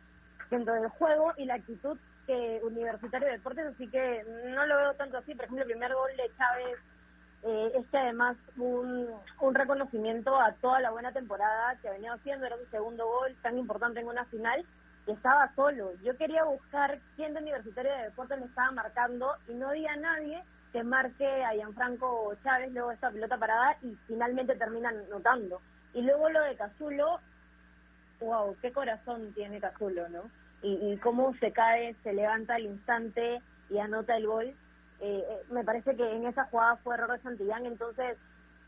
[0.49, 4.93] dentro del juego y la actitud que Universitario de Deportes, así que no lo veo
[4.95, 5.33] tanto así.
[5.33, 6.77] Por ejemplo, el primer gol de Chávez
[7.43, 9.07] eh, es que además un,
[9.39, 13.35] un reconocimiento a toda la buena temporada que ha venido haciendo, era su segundo gol
[13.41, 14.63] tan importante en una final
[15.07, 15.91] y estaba solo.
[16.03, 20.43] Yo quería buscar quién de Universitario de Deportes me estaba marcando y no había nadie
[20.71, 25.59] que marque a Gianfranco Chávez luego esta pelota parada y finalmente terminan notando.
[25.93, 27.19] Y luego lo de Cazulo,
[28.19, 30.29] wow, qué corazón tiene Cazulo, ¿no?
[30.61, 34.53] Y, y cómo se cae, se levanta al instante y anota el gol.
[35.01, 38.17] Eh, eh, me parece que en esa jugada fue error de Santillán, entonces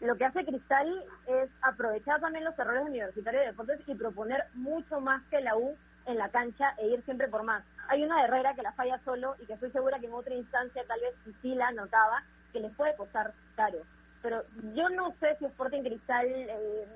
[0.01, 4.99] lo que hace Cristal es aprovechar también los errores universitarios de deportes y proponer mucho
[4.99, 7.63] más que la U en la cancha e ir siempre por más.
[7.87, 10.83] Hay una Herrera que la falla solo y que estoy segura que en otra instancia
[10.87, 13.77] tal vez sí la anotaba, que les puede costar caro.
[14.23, 14.43] Pero
[14.73, 16.87] yo no sé si Sporting Cristal eh,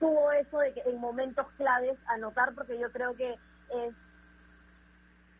[0.00, 3.94] tuvo eso de que en momentos claves anotar, porque yo creo que es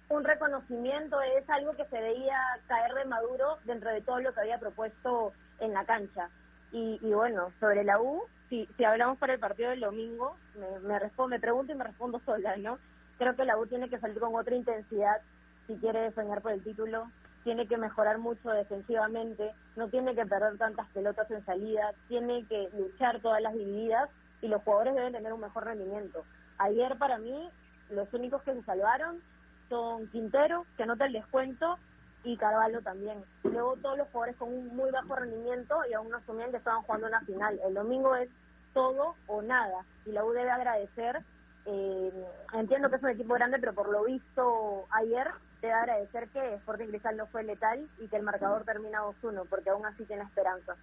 [0.08, 4.40] un reconocimiento, es algo que se veía caer de Maduro dentro de todo lo que
[4.40, 6.30] había propuesto en la cancha.
[6.72, 10.80] Y, y bueno, sobre la U, si, si hablamos para el partido del domingo, me,
[10.80, 12.78] me, respondo, me pregunto y me respondo sola, ¿no?
[13.18, 15.20] Creo que la U tiene que salir con otra intensidad
[15.68, 17.10] si quiere soñar por el título,
[17.44, 22.70] tiene que mejorar mucho defensivamente, no tiene que perder tantas pelotas en salida, tiene que
[22.72, 24.08] luchar todas las divididas
[24.40, 26.24] y los jugadores deben tener un mejor rendimiento.
[26.56, 27.50] Ayer para mí
[27.90, 29.20] los únicos que se salvaron
[29.68, 31.78] son Quintero, que anota el descuento,
[32.24, 33.24] y Carvalho también.
[33.44, 36.82] Luego todos los jugadores con un muy bajo rendimiento y aún no asumían que estaban
[36.82, 37.58] jugando una final.
[37.64, 38.28] El domingo es
[38.74, 41.22] todo o nada y la U debe agradecer.
[41.66, 42.12] Eh,
[42.54, 45.28] entiendo que es un equipo grande, pero por lo visto ayer
[45.60, 49.70] debe agradecer que Sporting Cristal no fue letal y que el marcador termina 2-1, porque
[49.70, 50.76] aún así tiene esperanza.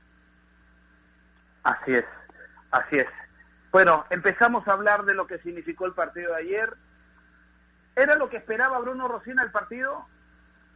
[1.63, 2.05] Así es,
[2.71, 3.07] así es.
[3.71, 6.77] Bueno, empezamos a hablar de lo que significó el partido de ayer.
[7.95, 10.05] ¿Era lo que esperaba Bruno Rosina el partido?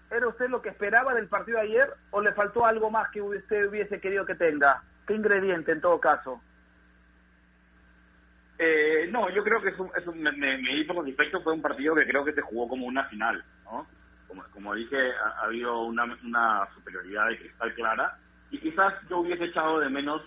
[0.10, 3.68] ¿Era usted lo que esperaba del partido ayer o le faltó algo más que usted
[3.68, 4.82] hubiese querido que tenga?
[5.06, 6.42] ¿Qué ingrediente en todo caso?
[8.58, 12.26] Eh, no, yo creo que es me, me hizo satisfecho, fue un partido que creo
[12.26, 13.88] que se jugó como una final, ¿no?
[14.28, 18.18] Como, como dije, ha, ha habido una, una, superioridad de cristal clara
[18.52, 20.22] y quizás yo hubiese echado de menos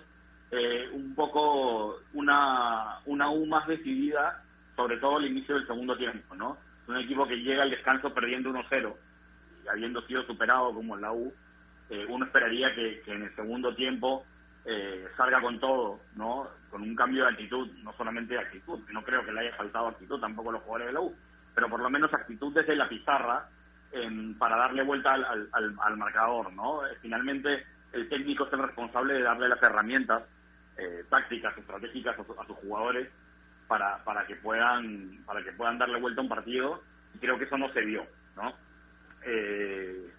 [0.51, 4.43] eh, un poco una, una U más decidida,
[4.77, 6.57] sobre todo al inicio del segundo tiempo, ¿no?
[6.93, 8.95] Un equipo que llega al descanso perdiendo 1-0
[9.65, 11.33] y habiendo sido superado como la U,
[11.89, 14.27] eh, uno esperaría que, en el segundo tiempo
[14.67, 16.49] eh, salga con todo, ¿no?
[16.71, 19.89] Con un cambio de actitud, no solamente de actitud, no creo que le haya faltado
[19.89, 21.17] actitud tampoco a los jugadores de la U,
[21.55, 23.49] pero por lo menos actitud desde la pizarra
[24.39, 26.87] para darle vuelta al, al, al marcador, ¿no?
[26.87, 30.25] Eh, finalmente el técnico es el responsable de darle las herramientas
[30.77, 33.09] eh, tácticas, estratégicas a, su, a sus jugadores
[33.69, 36.83] para, para que puedan para que puedan darle vuelta a un partido
[37.15, 38.55] y creo que eso no se dio, ¿no?
[39.25, 40.11] Eh,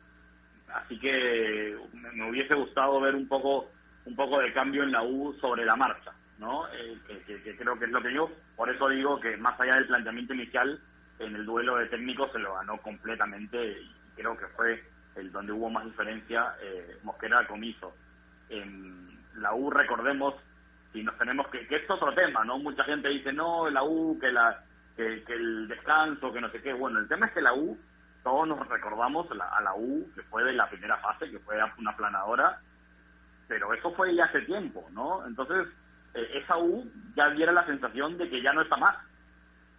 [0.73, 3.69] así que me hubiese gustado ver un poco
[4.05, 6.67] un poco de cambio en la U sobre la marcha, ¿no?
[6.73, 9.59] Eh, que, que, que, creo que es lo que yo, por eso digo que más
[9.59, 10.79] allá del planteamiento inicial,
[11.19, 14.83] en el duelo de técnicos se lo ganó completamente y creo que fue
[15.15, 17.95] el donde hubo más diferencia eh, Mosquera Comiso.
[18.49, 20.35] En la U, recordemos,
[20.93, 22.59] si nos tenemos que, que es otro tema, ¿no?
[22.59, 24.63] Mucha gente dice, no, la U, que, la,
[24.95, 26.71] que, el descanso, que no sé qué.
[26.71, 27.77] Bueno, el tema es que la U
[28.23, 31.97] todos nos recordamos a la U, que fue de la primera fase, que fue una
[31.97, 32.61] planadora,
[33.49, 35.25] pero eso fue ya hace tiempo, ¿no?
[35.27, 35.67] Entonces,
[36.13, 38.95] eh, esa U ya diera la sensación de que ya no está más.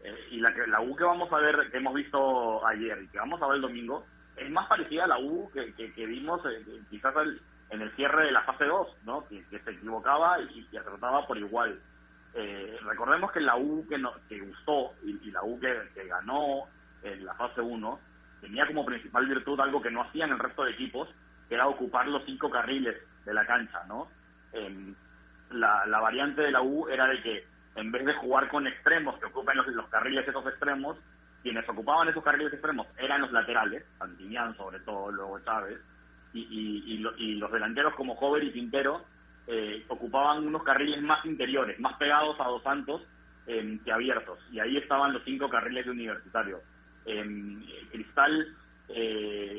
[0.03, 3.19] Eh, y la, la U que vamos a ver, que hemos visto ayer y que
[3.19, 4.05] vamos a ver el domingo,
[4.37, 7.41] es más parecida a la U que, que, que vimos eh, quizás el,
[7.75, 9.27] en el cierre de la fase 2, ¿no?
[9.29, 11.81] Que, que se equivocaba y, y acertaba por igual.
[12.35, 16.65] Eh, recordemos que la U que, no, que gustó y, la U que, que ganó
[17.03, 18.01] en la fase 1
[18.41, 21.09] tenía como principal virtud algo que no hacían el resto de equipos,
[21.49, 24.09] que era ocupar los cinco carriles de la cancha, ¿no?
[24.53, 24.95] Eh,
[25.51, 29.19] la, la, variante de la U era de que en vez de jugar con extremos
[29.19, 30.97] que ocupen los, los carriles esos extremos,
[31.43, 35.81] quienes ocupaban esos carriles extremos eran los laterales, Santinian sobre todo, luego Chávez,
[36.35, 39.05] y, y, y, lo, y los delanteros como Hover y Quintero
[39.47, 43.03] eh, ocupaban unos carriles más interiores, más pegados a Dos Santos
[43.47, 46.61] eh, que abiertos, y ahí estaban los cinco carriles de universitario
[47.07, 48.57] eh, Cristal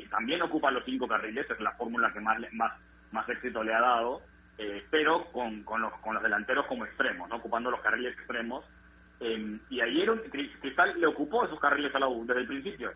[0.10, 2.74] también ocupa los cinco carriles, es la fórmula que más, más,
[3.12, 4.22] más éxito le ha dado,
[4.58, 7.38] eh, pero con, con, los, con los delanteros como extremos, ¿no?
[7.38, 8.64] ocupando los carriles extremos.
[9.20, 10.10] Eh, y ayer
[10.62, 12.94] Cristal le ocupó esos carriles a la U desde el principio.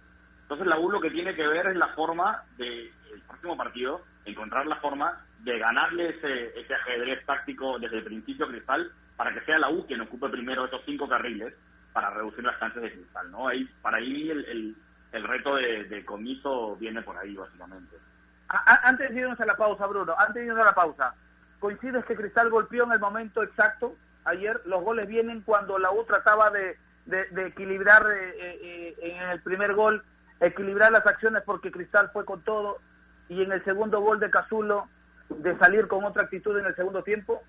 [0.49, 2.91] Entonces la U lo que tiene que ver es la forma del
[3.27, 8.91] próximo partido, encontrar la forma de ganarle ese, ese ajedrez táctico desde el principio Cristal
[9.15, 11.53] para que sea la U quien ocupe primero esos cinco carriles
[11.93, 13.47] para reducir las chances de Cristal, ¿no?
[13.47, 14.75] Ahí, para ahí el,
[15.11, 17.97] el, reto de, de, Comiso viene por ahí, básicamente.
[18.47, 21.13] antes de irnos a la pausa, Bruno, antes de irnos a la pausa,
[21.59, 23.95] ¿coincides que Cristal golpeó en el momento exacto?
[24.25, 29.41] Ayer los goles vienen cuando la U trataba de, de, equilibrar eh, eh, en el
[29.43, 30.03] primer gol,
[30.39, 32.77] equilibrar las acciones porque Cristal fue con todo
[33.27, 34.87] y en el segundo gol de Cazulo
[35.29, 37.43] de salir con otra actitud en el segundo tiempo?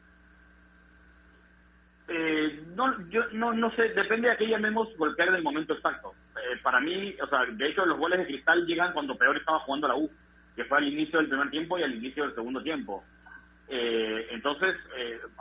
[2.08, 6.12] Eh, no, yo no, no sé, depende de qué llamemos golpear en el momento exacto.
[6.36, 9.60] Eh, para mí, o sea, de hecho los goles de Cristal llegan cuando peor estaba
[9.60, 10.10] jugando la U,
[10.56, 13.04] que fue al inicio del primer tiempo y al inicio del segundo tiempo.
[13.68, 14.76] Eh, entonces,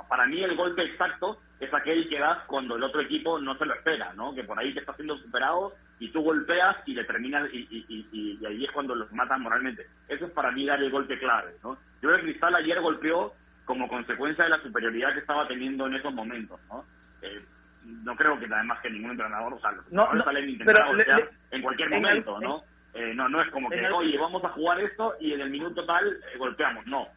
[0.07, 3.65] para mí el golpe exacto es aquel que das cuando el otro equipo no se
[3.65, 4.33] lo espera, ¿no?
[4.33, 8.45] Que por ahí te está siendo superado y tú golpeas y le terminas y, y,
[8.45, 9.85] ahí es cuando los matan moralmente.
[10.07, 11.77] Eso es para mí dar el golpe clave, ¿no?
[12.01, 13.33] Yo creo que Cristal ayer golpeó
[13.65, 16.85] como consecuencia de la superioridad que estaba teniendo en esos momentos, ¿no?
[17.21, 17.43] Eh,
[17.83, 21.61] no creo que además que ningún entrenador, o sea, no, no salen intentar golpear en
[21.61, 22.63] cualquier momento, ¿no?
[22.93, 25.85] Eh, no, no es como que, oye, vamos a jugar esto y en el minuto
[25.85, 27.07] tal eh, golpeamos, no.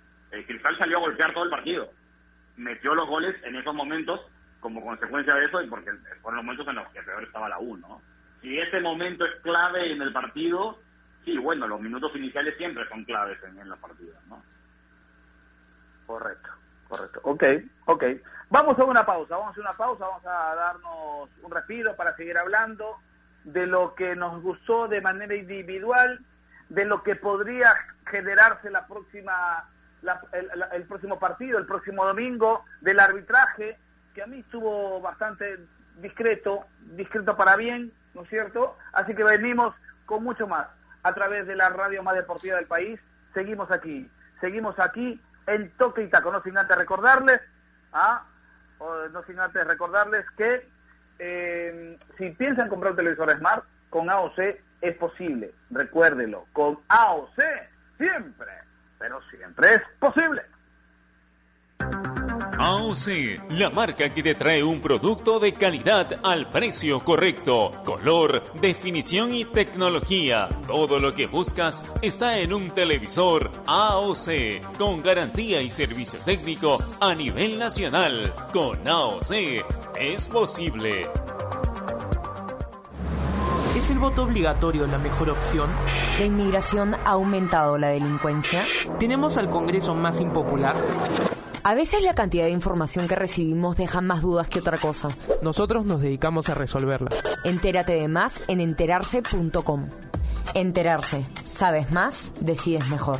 [0.46, 1.90] Cristal salió a golpear todo el partido.
[2.56, 4.20] Metió los goles en esos momentos
[4.60, 7.58] como consecuencia de eso y porque fueron los momentos en los que peor estaba la
[7.58, 7.78] U.
[8.40, 10.78] Si ese momento es clave en el partido,
[11.24, 14.42] sí, bueno, los minutos iniciales siempre son claves en, en los partidos, ¿no?
[16.06, 16.50] Correcto,
[16.88, 17.20] correcto.
[17.24, 17.44] Ok,
[17.86, 18.04] ok.
[18.50, 22.36] Vamos a una pausa, vamos a una pausa, vamos a darnos un respiro para seguir
[22.36, 22.98] hablando
[23.44, 26.20] de lo que nos gustó de manera individual,
[26.68, 27.74] de lo que podría
[28.06, 29.68] generarse la próxima,
[30.72, 33.78] el, próximo partido, el próximo domingo, del arbitraje,
[34.14, 35.58] que a mí estuvo bastante
[35.98, 38.76] discreto, discreto para bien, ¿no es cierto?
[38.92, 39.74] Así que venimos
[40.06, 40.66] con mucho más
[41.02, 43.00] a través de la radio más deportiva del país.
[43.34, 44.10] Seguimos aquí,
[44.40, 47.40] seguimos aquí en Toque y Taco, no sin antes recordarles,
[47.92, 48.24] ¿ah?
[49.12, 50.68] no sin antes recordarles que
[51.18, 54.38] eh, si piensan comprar un televisor Smart, con AOC
[54.80, 57.38] es posible, recuérdelo, con AOC
[57.96, 58.52] siempre,
[59.02, 60.42] pero siempre es posible.
[62.56, 69.34] AOC, la marca que te trae un producto de calidad al precio correcto, color, definición
[69.34, 70.48] y tecnología.
[70.68, 77.16] Todo lo que buscas está en un televisor AOC, con garantía y servicio técnico a
[77.16, 78.32] nivel nacional.
[78.52, 79.32] Con AOC
[79.96, 81.10] es posible.
[83.92, 85.68] ¿Es el voto obligatorio la mejor opción?
[86.18, 88.64] ¿La inmigración ha aumentado la delincuencia?
[88.98, 90.74] ¿Tenemos al Congreso más impopular?
[91.62, 95.08] A veces la cantidad de información que recibimos deja más dudas que otra cosa.
[95.42, 97.10] Nosotros nos dedicamos a resolverla.
[97.44, 99.90] Entérate de más en enterarse.com.
[100.54, 101.26] Enterarse.
[101.44, 103.18] Sabes más, decides mejor.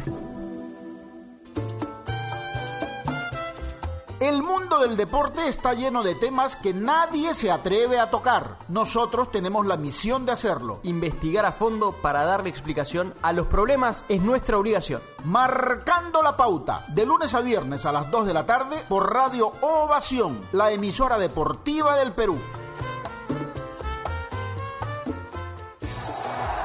[4.22, 8.56] El mundo del deporte está lleno de temas que nadie se atreve a tocar.
[8.68, 10.78] Nosotros tenemos la misión de hacerlo.
[10.85, 15.02] Investigar a fondo para darle explicación a los problemas es nuestra obligación.
[15.24, 19.50] Marcando la pauta, de lunes a viernes a las 2 de la tarde por Radio
[19.61, 22.38] Ovación, la emisora deportiva del Perú.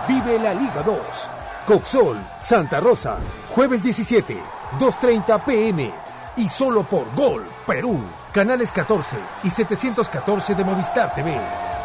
[0.07, 0.95] Vive la Liga 2.
[1.65, 3.17] Coxol, Santa Rosa,
[3.55, 4.43] jueves 17,
[4.77, 6.06] 2.30 pm
[6.37, 7.99] y solo por Gol Perú,
[8.31, 11.76] canales 14 y 714 de Movistar TV.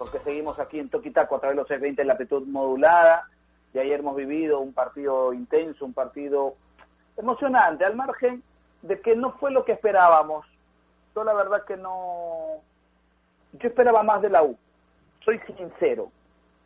[0.00, 3.28] Porque seguimos aquí en Toquitaco a través de los 620 en la amplitud modulada.
[3.74, 6.54] Y ayer hemos vivido un partido intenso, un partido
[7.18, 8.42] emocionante, al margen
[8.82, 10.46] de que no fue lo que esperábamos.
[11.14, 12.62] Yo la verdad que no...
[13.52, 14.56] Yo esperaba más de la U,
[15.24, 16.10] soy sincero,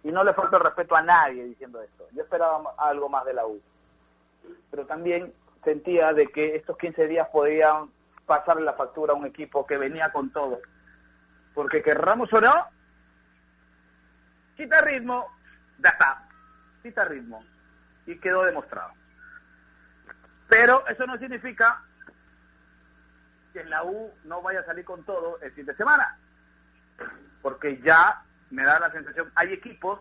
[0.03, 2.05] y no le falta respeto a nadie diciendo esto.
[2.13, 3.59] Yo esperaba algo más de la U,
[4.71, 5.33] pero también
[5.65, 7.91] sentía de que estos 15 días podían
[8.27, 10.61] pasarle la factura a un equipo que venía con todo
[11.55, 12.53] porque querramos o no,
[14.57, 15.31] quita ritmo,
[15.79, 16.29] ya está,
[16.83, 17.43] quita ritmo.
[18.07, 18.91] Y quedó demostrado.
[20.49, 21.83] Pero eso no significa
[23.53, 26.19] que la U no vaya a salir con todo el fin de semana.
[27.41, 30.01] Porque ya me da la sensación, hay equipos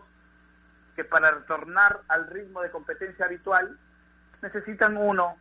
[0.96, 3.78] que para retornar al ritmo de competencia habitual
[4.42, 5.38] necesitan uno,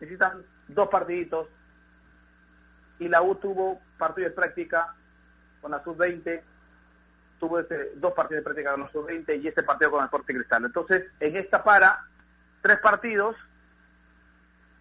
[0.00, 1.48] necesitan dos partiditos,
[2.98, 4.94] y la U tuvo partido de práctica
[5.60, 6.40] con la sub-20,
[7.38, 10.34] tuvo este, dos partidos de práctica con la sub-20 y este partido con el Sporting
[10.34, 10.64] Cristal.
[10.64, 12.04] Entonces, en esta para,
[12.62, 13.36] tres partidos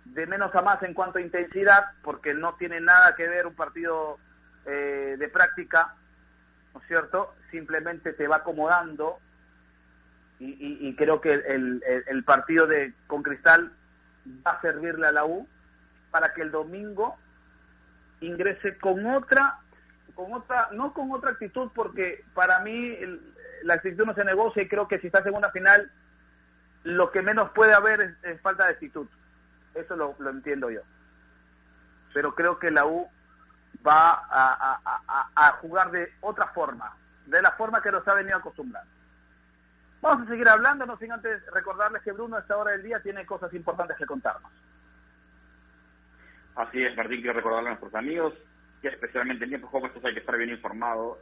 [0.05, 3.55] de menos a más en cuanto a intensidad, porque no tiene nada que ver un
[3.55, 4.17] partido
[4.65, 5.95] eh, de práctica,
[6.73, 7.35] ¿no es cierto?
[7.51, 9.19] Simplemente te va acomodando
[10.37, 13.71] y, creo que el, el, partido de con Cristal
[14.45, 15.47] va a servirle a la U
[16.11, 17.17] para que el domingo
[18.21, 19.59] ingrese con otra,
[20.13, 22.97] con otra, no con otra actitud, porque para mí
[23.63, 25.91] la actitud no se negocia y creo que si estás en una final,
[26.83, 29.07] lo que menos puede haber es, falta de actitud.
[29.73, 30.81] Eso lo, entiendo yo.
[32.13, 33.09] Pero creo que la U
[33.85, 36.95] va a, a, a, jugar de otra forma,
[37.25, 38.94] de la forma que nos ha venido acostumbrando.
[40.05, 42.99] Vamos a seguir hablando, no sin antes recordarles que Bruno a esta hora del día
[42.99, 44.51] tiene cosas importantes que contarnos.
[46.53, 48.35] Así es, Martín, quiero recordarle a nuestros amigos
[48.83, 51.17] que especialmente en tiempos como estos hay que estar bien informados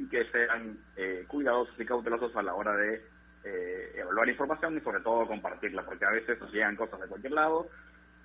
[0.00, 3.00] y que sean eh, cuidadosos y cautelosos a la hora de
[3.44, 7.34] eh, evaluar información y sobre todo compartirla, porque a veces nos llegan cosas de cualquier
[7.34, 7.68] lado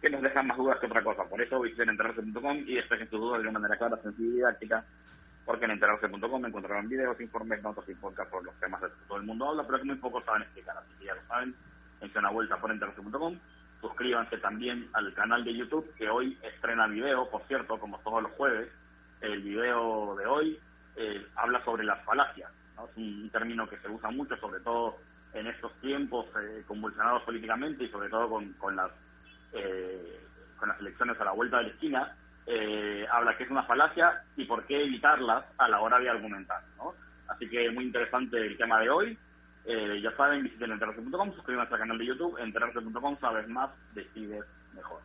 [0.02, 1.26] que nos dejan más dudas que otra cosa.
[1.26, 4.84] Por eso visiten enterarse.com y despejen sus dudas de una manera clara, sencilla y didáctica,
[5.50, 9.18] porque en enterarse.com encontrarán videos, informes, notas y podcasts por los temas de que todo
[9.18, 10.78] el mundo habla, pero que muy pocos saben explicar.
[10.78, 11.56] Así que ya lo saben,
[12.00, 13.36] dense una vuelta por enterarse.com
[13.82, 18.32] Suscríbanse también al canal de YouTube que hoy estrena video, por cierto, como todos los
[18.34, 18.70] jueves.
[19.22, 20.60] El video de hoy
[20.98, 22.52] eh, habla sobre las falacias.
[22.76, 24.98] Es un término que se usa mucho, sobre todo
[25.34, 28.92] en estos tiempos eh, convulsionados políticamente y sobre todo con las
[29.54, 30.28] eh,
[30.58, 32.16] con las elecciones a la vuelta de la esquina.
[33.12, 36.62] Habla que es una falacia y por qué evitarlas a la hora de argumentar.
[37.28, 39.18] Así que muy interesante el tema de hoy.
[39.66, 44.44] Eh, ya saben, visiten enterarse.com, suscríbanse al canal de YouTube, enterarse.com, sabes más, decides
[44.74, 45.02] mejor.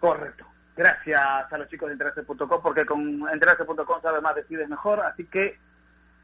[0.00, 0.44] Correcto.
[0.76, 5.58] Gracias a los chicos de enterarse.com, porque con enterarse.com sabes más, decides mejor, así que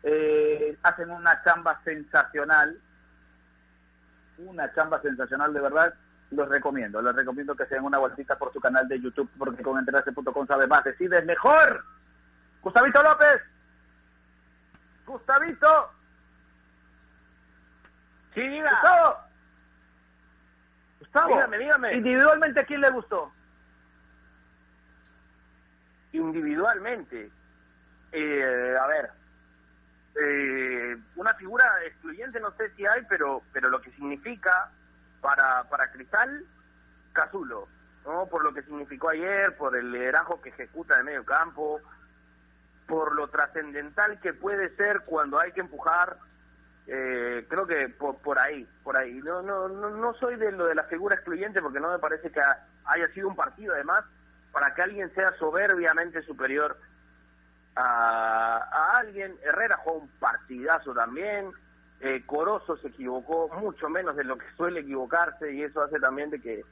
[0.03, 2.77] eh, hacen una chamba sensacional,
[4.39, 5.95] una chamba sensacional de verdad,
[6.33, 9.63] los recomiendo, les recomiendo que se den una vueltita por su canal de YouTube, porque
[9.63, 11.85] con enterarse.com sabes más, decides mejor.
[12.63, 13.43] Gustavito López,
[15.07, 15.91] Gustavito.
[18.35, 18.71] Sí, diga.
[18.71, 19.19] Gustavo.
[21.01, 21.35] Gustavo.
[21.35, 21.95] Dígame, dígame.
[21.95, 23.33] Individualmente, ¿a quién le gustó?
[26.13, 27.31] Individualmente.
[28.13, 29.11] Eh, a ver.
[30.15, 34.71] Eh, una figura excluyente no sé si hay, pero pero lo que significa
[35.23, 36.45] para, para Cristal,
[37.15, 37.69] Cazulo.
[38.05, 38.27] ¿no?
[38.27, 41.81] Por lo que significó ayer, por el liderazgo que ejecuta en medio campo,
[42.87, 46.19] por lo trascendental que puede ser cuando hay que empujar
[46.87, 49.15] eh, creo que por, por ahí, por ahí.
[49.25, 52.31] No, no, no, no soy de lo de la figura excluyente porque no me parece
[52.31, 52.41] que
[52.85, 54.05] haya sido un partido, además,
[54.51, 56.77] para que alguien sea soberbiamente superior
[57.77, 59.37] a alguien.
[59.43, 61.53] Herrera jugó un partidazo también.
[62.03, 66.31] Eh, Corozo se equivocó mucho menos de lo que suele equivocarse y eso hace también
[66.31, 66.65] de que,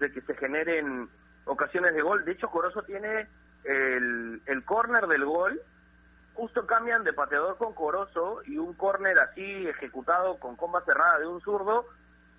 [0.00, 1.08] de que se generen
[1.44, 2.24] ocasiones de gol.
[2.24, 3.28] De hecho, Corozo tiene
[3.64, 5.62] el, el córner del gol
[6.34, 11.26] justo cambian de pateador con Corozo y un córner así ejecutado con comba cerrada de
[11.26, 11.86] un zurdo,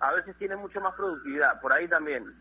[0.00, 2.34] a veces tiene mucho más productividad, por ahí también.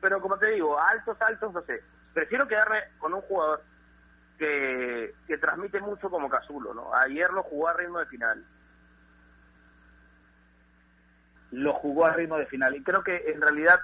[0.00, 1.82] Pero como te digo, altos, altos, no sé.
[2.12, 3.62] Prefiero quedarme con un jugador
[4.38, 6.94] que, que transmite mucho como Cazulo, ¿no?
[6.94, 8.44] Ayer lo jugó a ritmo de final.
[11.52, 12.74] Lo jugó a ritmo de final.
[12.74, 13.78] Y creo que en realidad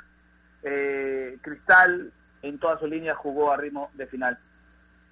[0.62, 2.12] eh, Cristal
[2.42, 4.38] en toda su línea jugó a ritmo de final.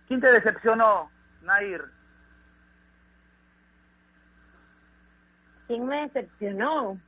[0.08, 1.10] ¿Quién te decepcionó,
[1.42, 1.82] Nair.
[5.66, 6.98] ¿Quién me decepcionó?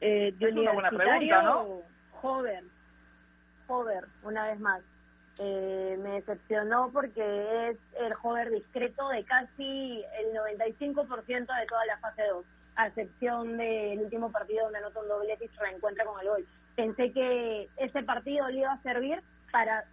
[0.00, 1.82] Eh, es una buena pregunta, ¿no?
[2.22, 2.64] Hover.
[3.66, 4.82] Hover, una vez más.
[5.38, 11.98] Eh, me decepcionó porque es el Hover discreto de casi el 95% de toda la
[11.98, 12.44] fase 2,
[12.76, 16.46] a excepción del último partido donde anotó un doblete y se reencuentra con el gol.
[16.76, 19.84] Pensé que ese partido le iba a servir para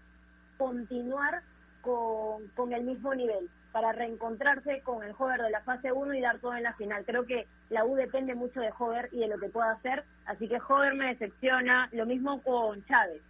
[0.58, 1.42] continuar
[1.82, 6.22] con, con el mismo nivel para reencontrarse con el Hover de la fase 1 y
[6.22, 7.04] dar todo en la final.
[7.06, 10.48] Creo que la U depende mucho de Hover y de lo que pueda hacer, así
[10.48, 13.22] que Hover me decepciona, lo mismo con Chávez.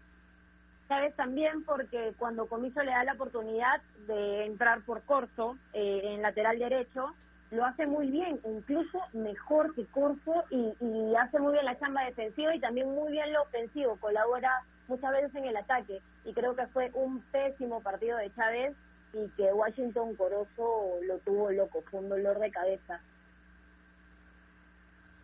[0.90, 6.22] Chávez también porque cuando Comiso le da la oportunidad de entrar por Corso eh, en
[6.22, 7.16] lateral derecho,
[7.54, 12.04] lo hace muy bien, incluso mejor que Corso y, y hace muy bien la chamba
[12.06, 16.56] defensiva y también muy bien lo ofensivo, colabora muchas veces en el ataque y creo
[16.56, 18.76] que fue un pésimo partido de Chávez
[19.14, 23.00] y que Washington Corozo lo tuvo loco, fue un dolor de cabeza.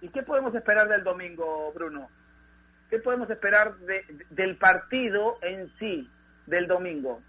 [0.01, 2.09] ¿Y qué podemos esperar del domingo, Bruno?
[2.89, 6.09] ¿Qué podemos esperar de, del partido en sí,
[6.45, 7.21] del domingo?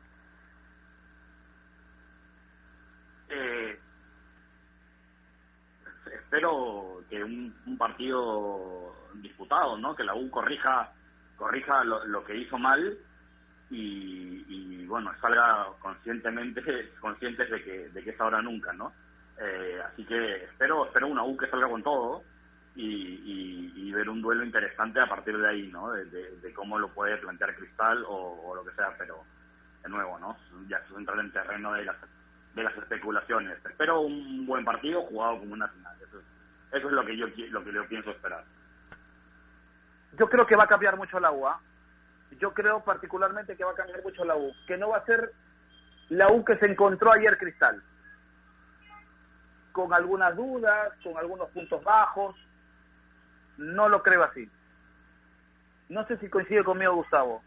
[3.30, 3.78] Eh,
[6.30, 9.96] espero que un, un, partido disputado, ¿no?
[9.96, 10.92] Que la U corrija
[11.36, 12.96] corrija lo, que hizo mal
[13.68, 18.92] y, y, bueno salga conscientemente conscientes de que de que es ahora nunca, ¿no?
[19.40, 22.22] Eh, así que espero espero una U que salga con todo
[22.76, 25.90] y, ver un duelo interesante a partir de ahí, ¿no?
[25.90, 29.24] De, cómo lo puede plantear Cristal o, lo que sea, pero
[29.82, 30.36] de nuevo, ¿no?
[30.68, 31.96] Ya es entrar en terreno de las
[32.54, 33.58] de las especulaciones.
[33.64, 35.99] Espero un buen partido jugado como una final.
[36.72, 38.44] Eso es, lo que yo lo que yo pienso esperar.
[40.16, 41.48] Yo creo que va a cambiar mucho la U.
[41.48, 41.52] ¿eh?
[42.38, 44.52] Yo creo particularmente que va a cambiar mucho la U.
[44.66, 45.32] Que no va a ser
[46.08, 47.82] la U que se encontró ayer Cristal.
[49.72, 52.36] Con algunas dudas, con algunos puntos bajos.
[53.56, 54.48] No lo creo así.
[55.88, 57.42] No sé si coincide conmigo Gustavo,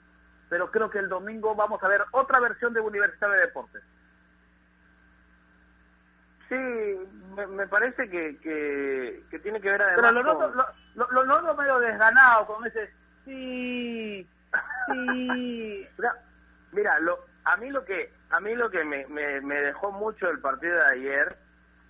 [0.49, 3.81] pero creo que el domingo vamos a ver otra versión de Universidad de Deportes.
[6.53, 10.57] Sí, me, me parece que, que, que, tiene que ver además Pero lo noto, con...
[10.57, 12.91] lo, lo, lo noto medio desganado con ese
[13.25, 14.27] sí,
[14.87, 15.87] sí.
[15.97, 16.15] mira,
[16.71, 20.29] mira lo, a mí lo que a mí lo que me, me, me dejó mucho
[20.29, 21.37] el partido de ayer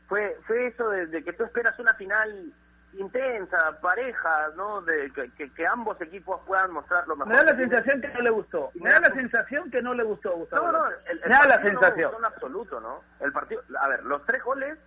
[0.08, 2.54] fue fue eso de, de, que tú esperas una final
[2.98, 4.82] intensa, pareja, ¿no?
[4.82, 7.32] De que, que, que, ambos equipos puedan mostrar lo mejor.
[7.32, 8.72] Me da la sensación que no le gustó.
[8.76, 10.72] Me da la sensación que no le gustó, Gustavo.
[10.72, 12.12] No, no, el, el me da la sensación.
[12.12, 13.04] No en absoluto, ¿no?
[13.20, 14.78] El partido, a ver, los tres goles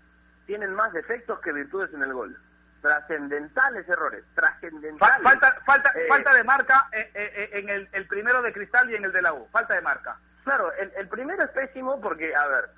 [0.47, 2.37] tienen más defectos que virtudes en el gol.
[2.81, 5.23] Trascendentales errores, trascendentales.
[5.23, 8.95] Falta, falta, eh, falta de marca eh, eh, en el, el, primero de Cristal y
[8.95, 9.49] en el de la U.
[9.51, 10.19] Falta de marca.
[10.45, 12.69] Claro, el, el primero es pésimo porque, a ver,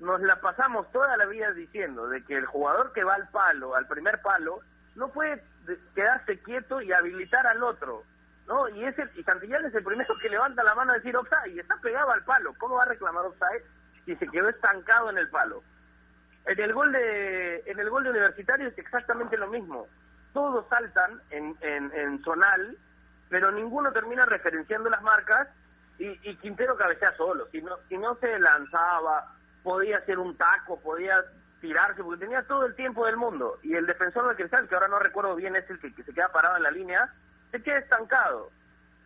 [0.00, 3.74] nos la pasamos toda la vida diciendo de que el jugador que va al palo,
[3.74, 4.60] al primer palo,
[4.94, 5.42] no puede
[5.94, 8.04] quedarse quieto y habilitar al otro,
[8.46, 8.68] ¿no?
[8.68, 11.60] Y ese y Santillán es el primero que levanta la mano a decir offside y
[11.60, 12.54] está pegado al palo.
[12.58, 13.64] ¿Cómo va a reclamar offside
[14.04, 15.62] si se quedó estancado en el palo?
[16.46, 19.88] En el gol de en el gol de Universitario es exactamente lo mismo.
[20.32, 22.76] Todos saltan en, en, en zonal,
[23.28, 25.48] pero ninguno termina referenciando las marcas
[25.98, 27.46] y, y Quintero cabecea solo.
[27.50, 29.32] Si no, si no se lanzaba,
[29.62, 31.24] podía hacer un taco, podía
[31.64, 33.58] tirarse, porque tenía todo el tiempo del mundo.
[33.62, 36.28] Y el defensor del Cristal, que ahora no recuerdo bien, es el que, se queda
[36.30, 37.10] parado en la línea,
[37.52, 38.50] se queda estancado.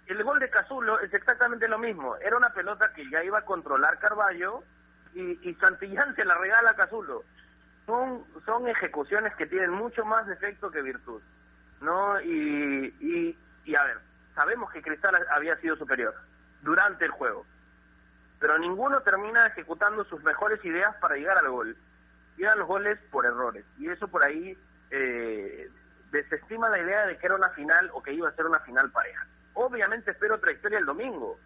[0.09, 2.17] El gol de Cazulo es exactamente lo mismo.
[2.17, 4.65] Era una pelota que ya iba a controlar Carballo
[5.15, 7.23] y, y Santillán se la regala a Cazulo.
[7.87, 11.23] Son, son ejecuciones que tienen mucho más defecto que virtud.
[11.81, 12.21] ¿no?
[12.23, 13.99] Y, y, y a ver,
[14.35, 16.13] sabemos que Cristal había sido superior
[16.63, 17.47] durante el juego.
[18.41, 21.77] Pero ninguno termina ejecutando sus mejores ideas para llegar al gol
[22.39, 23.65] llegan los goles por errores.
[23.79, 24.57] Y eso por ahí
[24.91, 25.71] eh,
[26.11, 28.91] desestima la idea de que era una final o que iba a ser una final
[28.91, 29.27] pareja.
[29.55, 31.39] Obviamente espero otra historia el domingo,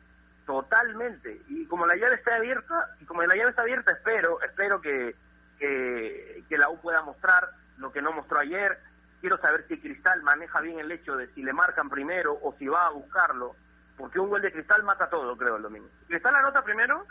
[0.47, 1.41] totalmente.
[1.49, 5.17] Y como la llave está abierta, y como la llave está abierta, espero, espero que,
[5.59, 8.79] que, que la U pueda mostrar lo que no mostró ayer.
[9.21, 12.67] Quiero saber si Cristal maneja bien el hecho de si le marcan primero o si
[12.67, 13.57] va a buscarlo,
[13.97, 15.89] porque un gol de Cristal mata todo, creo, el domingo.
[16.09, 17.07] Cristal anota primero,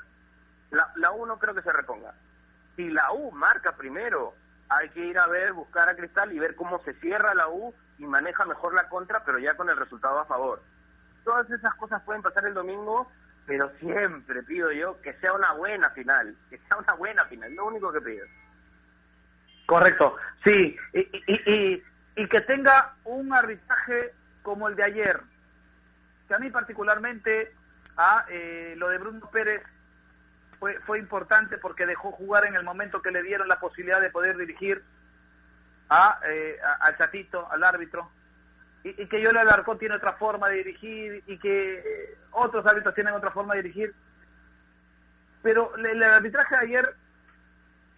[0.71, 2.13] la, la U no creo que se reponga
[2.81, 4.33] si la U marca primero,
[4.69, 7.73] hay que ir a ver, buscar a Cristal y ver cómo se cierra la U
[7.99, 10.63] y maneja mejor la contra, pero ya con el resultado a favor.
[11.23, 13.11] Todas esas cosas pueden pasar el domingo,
[13.45, 17.67] pero siempre pido yo que sea una buena final, que sea una buena final, lo
[17.67, 18.25] único que pido.
[19.67, 21.83] Correcto, sí, y, y, y,
[22.15, 25.21] y que tenga un arbitraje como el de ayer,
[26.27, 27.53] que a mí particularmente,
[27.95, 29.61] a eh, lo de Bruno Pérez
[30.61, 34.11] fue, fue importante porque dejó jugar en el momento que le dieron la posibilidad de
[34.11, 34.83] poder dirigir
[35.89, 38.11] a, eh, a al chatito, al árbitro,
[38.83, 42.93] y, y que Yola Alarcón tiene otra forma de dirigir y que eh, otros árbitros
[42.93, 43.95] tienen otra forma de dirigir.
[45.41, 46.95] Pero el, el arbitraje de ayer,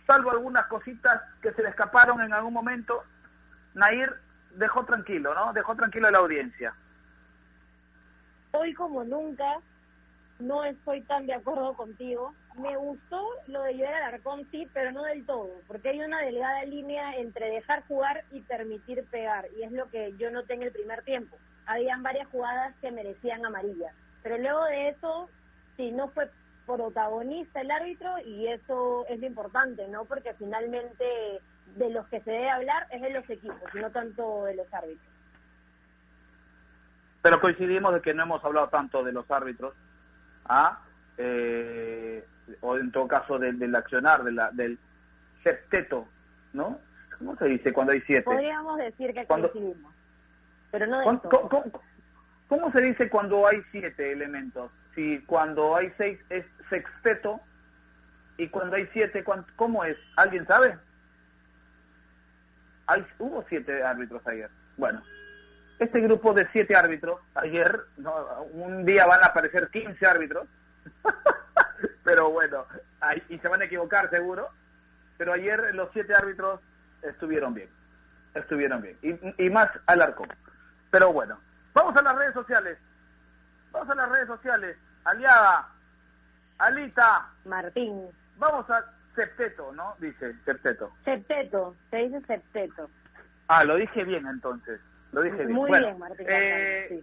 [0.08, 3.04] salvo algunas cositas que se le escaparon en algún momento,
[3.74, 4.16] Nair
[4.52, 5.52] dejó tranquilo, ¿no?
[5.52, 6.74] Dejó tranquilo a la audiencia.
[8.52, 9.60] Hoy como nunca
[10.40, 12.34] no estoy tan de acuerdo contigo.
[12.58, 16.64] Me gustó lo de Joel Alarcón, sí, pero no del todo, porque hay una delgada
[16.66, 20.72] línea entre dejar jugar y permitir pegar, y es lo que yo noté en el
[20.72, 21.38] primer tiempo.
[21.66, 25.30] Habían varias jugadas que merecían amarilla, pero luego de eso,
[25.78, 26.30] sí, no fue
[26.66, 30.06] protagonista el árbitro, y eso es lo importante, ¿no?
[30.06, 31.40] Porque finalmente
[31.76, 35.08] de los que se debe hablar es de los equipos, no tanto de los árbitros.
[37.22, 39.74] Pero coincidimos de que no hemos hablado tanto de los árbitros,
[40.46, 40.80] ¿ah?
[41.18, 42.26] Eh,
[42.62, 44.78] o en todo caso del, del accionar, de la, del
[45.44, 46.08] septeto,
[46.54, 46.80] ¿no?
[47.18, 48.24] ¿Cómo se dice cuando hay siete?
[48.24, 49.94] Podríamos decir que Cuando- coincidimos,
[50.72, 51.32] pero no de ¿Cuán- todo.
[51.32, 51.82] ¿Cómo, cómo-
[52.50, 54.72] cómo se dice cuando hay siete elementos?
[54.96, 57.40] Si cuando hay seis es sexteto
[58.38, 59.98] y cuando hay siete, ¿cuán- ¿cómo es?
[60.18, 60.78] ¿Alguien sabe?
[62.88, 64.50] Hay, hubo siete árbitros ayer.
[64.78, 65.02] Bueno,
[65.84, 70.48] este grupo de siete árbitros, ayer, no, un día van a aparecer 15 árbitros,
[72.04, 72.66] pero bueno,
[73.30, 74.50] y se van a equivocar seguro,
[75.18, 76.60] pero ayer los siete árbitros
[77.02, 77.70] estuvieron bien,
[78.34, 80.30] estuvieron bien, y, y más Alarcón.
[80.92, 81.40] Pero bueno,
[81.74, 82.78] vamos a las redes sociales,
[83.72, 85.70] vamos a las redes sociales, Aliada,
[86.60, 88.84] Alita, Martín, vamos a
[89.16, 89.96] Septeto, ¿no?
[90.00, 90.92] Dice Septeto.
[91.06, 92.90] septeto, se dice septeto.
[93.48, 94.80] Ah, lo dije bien entonces.
[95.14, 95.52] Lo dije bien.
[95.54, 96.26] Muy Bueno, bien, Martín.
[96.30, 97.02] eh,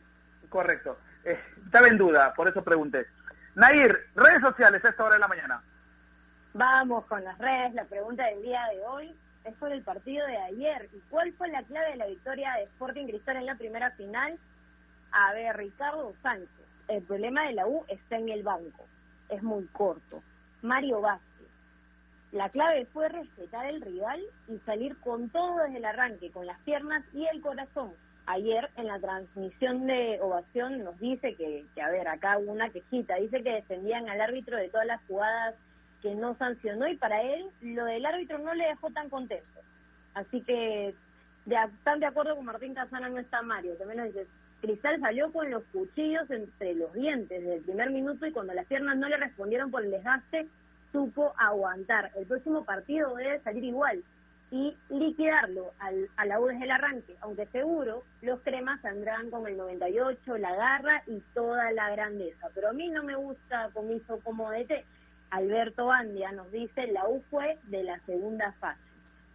[0.48, 0.98] Correcto.
[1.24, 3.06] Eh, estaba en duda, por eso pregunté.
[3.54, 5.62] Nair, redes sociales a esta hora de la mañana.
[6.54, 7.74] Vamos con las redes.
[7.74, 10.88] La pregunta del día de hoy es por el partido de ayer.
[10.92, 14.38] ¿Y cuál fue la clave de la victoria de Sporting Cristal en la primera final?
[15.12, 16.48] A ver, Ricardo Sánchez.
[16.88, 18.84] El problema de la U está en el banco.
[19.28, 20.22] Es muy corto.
[20.62, 21.29] Mario Vázquez.
[22.32, 26.60] La clave fue respetar el rival y salir con todo desde el arranque, con las
[26.60, 27.92] piernas y el corazón.
[28.26, 32.70] Ayer en la transmisión de Ovación nos dice que, que, a ver, acá hubo una
[32.70, 35.56] quejita, dice que defendían al árbitro de todas las jugadas
[36.02, 39.60] que no sancionó y para él lo del árbitro no le dejó tan contento.
[40.14, 40.94] Así que
[41.46, 44.26] de, están de acuerdo con Martín Casana, no está Mario, también dice,
[44.60, 48.66] Cristal salió con los cuchillos entre los dientes desde el primer minuto y cuando las
[48.66, 50.46] piernas no le respondieron por el desgaste,
[50.92, 52.10] supo aguantar.
[52.16, 54.02] El próximo partido debe salir igual
[54.50, 59.46] y liquidarlo al, a la U desde el arranque, aunque seguro los cremas saldrán con
[59.46, 62.48] el 98, la garra y toda la grandeza.
[62.54, 64.84] Pero a mí no me gusta comiso como DT.
[65.30, 68.80] Alberto Andia nos dice, la U fue de la segunda fase,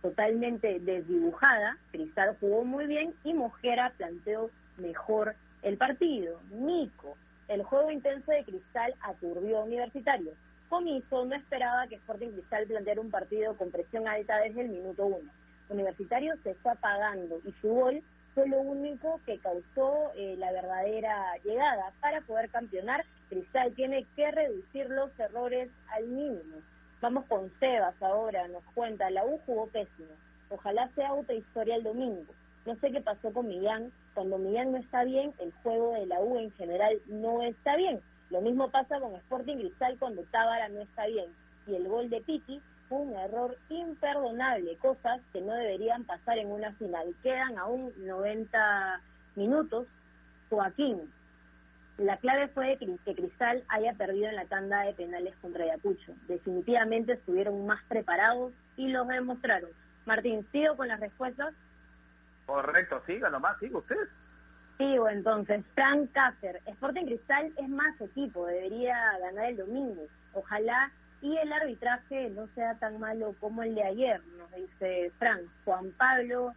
[0.02, 6.42] totalmente desdibujada, Cristal jugó muy bien y Mojera planteó mejor el partido.
[6.52, 7.16] Nico,
[7.48, 10.34] el juego intenso de Cristal aturdió a Universitario.
[10.70, 15.06] Comiso no esperaba que Sporting Cristal planteara un partido con presión alta desde el minuto
[15.06, 15.30] uno.
[15.70, 18.04] Universitario se está apagando y su gol
[18.34, 21.94] fue lo único que causó eh, la verdadera llegada.
[22.02, 26.58] Para poder campeonar, Cristal tiene que reducir los errores al mínimo.
[27.02, 30.10] Vamos con Sebas ahora, nos cuenta, la U jugó pésimo.
[30.50, 32.34] Ojalá sea otra historia el domingo.
[32.66, 33.92] No sé qué pasó con Millán.
[34.14, 38.02] Cuando Millán no está bien, el juego de la U en general no está bien.
[38.30, 41.32] Lo mismo pasa con Sporting Cristal cuando Tábara no está bien.
[41.68, 46.52] Y el gol de Piti fue un error imperdonable, cosas que no deberían pasar en
[46.52, 47.16] una final.
[47.24, 49.02] Quedan aún 90
[49.36, 49.88] minutos.
[50.50, 51.12] Joaquín,
[51.98, 56.14] la clave fue que Cristal haya perdido en la tanda de penales contra Ayacucho.
[56.28, 59.70] Definitivamente estuvieron más preparados y los demostraron.
[60.06, 61.54] Martín, ¿sigo con las respuestas?
[62.46, 63.96] Correcto, siga nomás, siga usted.
[64.78, 65.64] Sigo entonces.
[65.74, 70.04] Frank Cácer, Sporting Cristal es más equipo, debería ganar el domingo.
[70.34, 75.44] Ojalá y el arbitraje no sea tan malo como el de ayer, nos dice Frank.
[75.64, 76.54] Juan Pablo,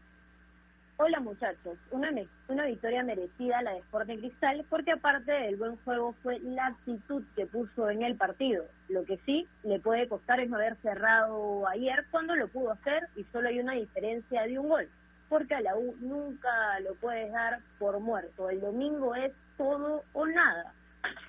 [0.97, 2.11] hola muchachos, una,
[2.49, 7.23] una victoria merecida la de Sporting Cristal porque aparte del buen juego fue la actitud
[7.37, 8.64] que puso en el partido.
[8.89, 13.09] Lo que sí le puede costar es no haber cerrado ayer cuando lo pudo hacer
[13.14, 14.89] y solo hay una diferencia de un gol
[15.29, 18.51] porque a la U nunca lo puedes dar por muerto.
[18.51, 20.72] El domingo es todo o nada.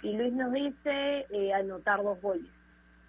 [0.01, 2.49] Y Luis nos dice eh, anotar dos goles.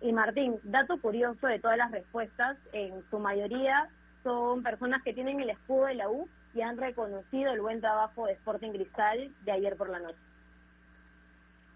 [0.00, 3.88] Y Martín, dato curioso de todas las respuestas, en su mayoría
[4.22, 8.26] son personas que tienen el escudo de la U y han reconocido el buen trabajo
[8.26, 10.18] de Sporting Cristal de ayer por la noche.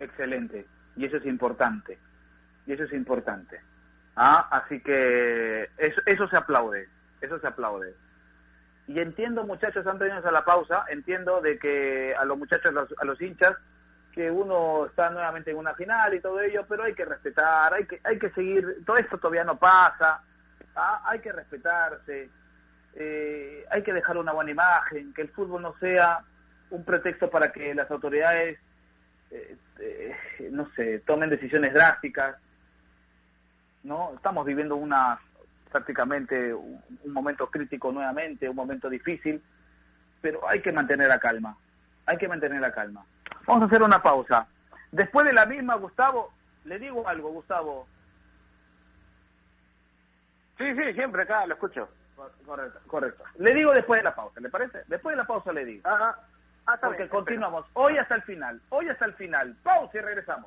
[0.01, 0.67] Excelente.
[0.97, 1.99] Y eso es importante.
[2.67, 3.61] Y eso es importante.
[4.17, 6.89] Ah, así que eso, eso se aplaude.
[7.21, 7.95] Eso se aplaude.
[8.87, 12.73] Y entiendo, muchachos, antes de irnos a la pausa, entiendo de que a los muchachos,
[12.73, 13.57] los, a los hinchas,
[14.13, 17.87] que uno está nuevamente en una final y todo ello, pero hay que respetar, hay
[17.87, 20.23] que, hay que seguir, todo esto todavía no pasa,
[20.77, 21.03] ¿ah?
[21.07, 22.29] hay que respetarse,
[22.95, 26.21] eh, hay que dejar una buena imagen, que el fútbol no sea
[26.71, 28.59] un pretexto para que las autoridades,
[29.33, 30.17] eh, eh,
[30.53, 32.37] no sé, tomen decisiones drásticas,
[33.83, 34.15] ¿no?
[34.15, 35.19] Estamos viviendo una
[35.75, 39.43] prácticamente un, un momento crítico nuevamente, un momento difícil,
[40.21, 41.57] pero hay que mantener la calma,
[42.07, 43.05] hay que mantener la calma.
[43.45, 44.47] Vamos a hacer una pausa.
[44.93, 46.33] Después de la misma, Gustavo,
[46.65, 47.89] le digo algo, Gustavo.
[50.59, 51.89] Sí, sí, siempre acá lo escucho.
[52.47, 53.25] Correcto, correcto.
[53.39, 54.85] Le digo después de la pausa, ¿le parece?
[54.87, 55.89] Después de la pausa le digo.
[55.89, 56.17] Ajá.
[56.67, 57.67] Ah, está Porque bien, continuamos.
[57.73, 59.57] Hoy hasta el final, hoy hasta el final.
[59.65, 60.47] Pausa y regresamos.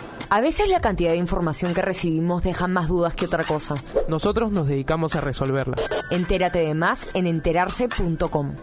[0.33, 3.75] A veces la cantidad de información que recibimos deja más dudas que otra cosa.
[4.07, 5.75] Nosotros nos dedicamos a resolverla.
[6.09, 8.55] Entérate de más en enterarse.com.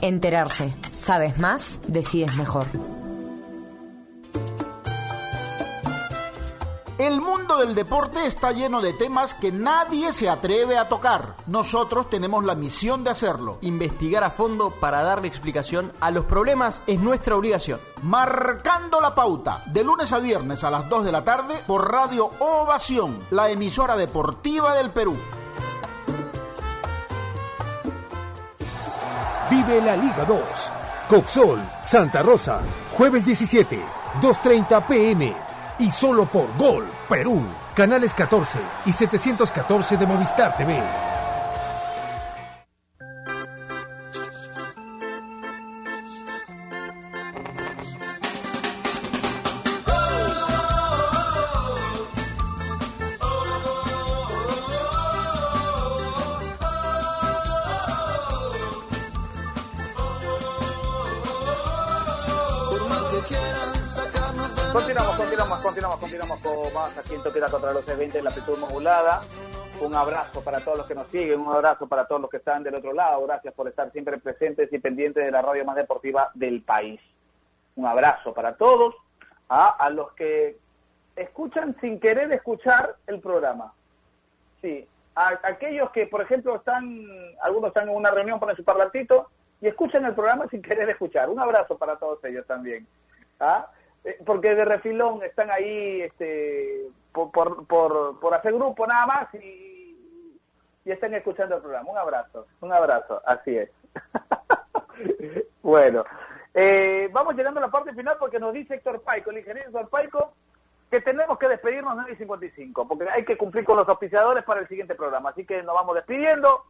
[0.00, 0.72] Enterarse.
[0.94, 2.64] Sabes más, decides mejor.
[7.02, 11.34] El mundo del deporte está lleno de temas que nadie se atreve a tocar.
[11.48, 13.58] Nosotros tenemos la misión de hacerlo.
[13.62, 17.80] Investigar a fondo para darle explicación a los problemas es nuestra obligación.
[18.02, 22.30] Marcando la pauta, de lunes a viernes a las 2 de la tarde por Radio
[22.38, 25.16] Ovación, la emisora deportiva del Perú.
[29.50, 30.40] Vive la Liga 2.
[31.08, 32.60] Copsol, Santa Rosa,
[32.96, 33.84] jueves 17,
[34.20, 35.51] 2.30 pm.
[35.82, 37.42] Y solo por Gol, Perú.
[37.74, 40.80] Canales 14 y 714 de Movistar TV.
[67.62, 69.20] Contra los eventos en la amplitud modulada.
[69.80, 72.64] Un abrazo para todos los que nos siguen, un abrazo para todos los que están
[72.64, 73.24] del otro lado.
[73.24, 77.00] Gracias por estar siempre presentes y pendientes de la radio más deportiva del país.
[77.76, 78.96] Un abrazo para todos,
[79.48, 80.56] a, a los que
[81.14, 83.72] escuchan sin querer escuchar el programa.
[84.60, 87.06] Sí, a, aquellos que, por ejemplo, están,
[87.42, 89.28] algunos están en una reunión, ponen su parlantito
[89.60, 91.30] y escuchan el programa sin querer escuchar.
[91.30, 92.88] Un abrazo para todos ellos también.
[93.38, 93.68] ¿Ah?
[94.04, 99.34] Eh, porque de refilón están ahí este, por, por, por, por hacer grupo nada más
[99.34, 100.38] y,
[100.84, 101.90] y están escuchando el programa.
[101.90, 103.70] Un abrazo, un abrazo, así es.
[105.62, 106.04] bueno,
[106.54, 109.88] eh, vamos llegando a la parte final porque nos dice Héctor Paico, el ingeniero Héctor
[109.88, 110.32] Paico,
[110.90, 114.60] que tenemos que despedirnos 9 y 55, porque hay que cumplir con los auspiciadores para
[114.60, 115.30] el siguiente programa.
[115.30, 116.64] Así que nos vamos despidiendo.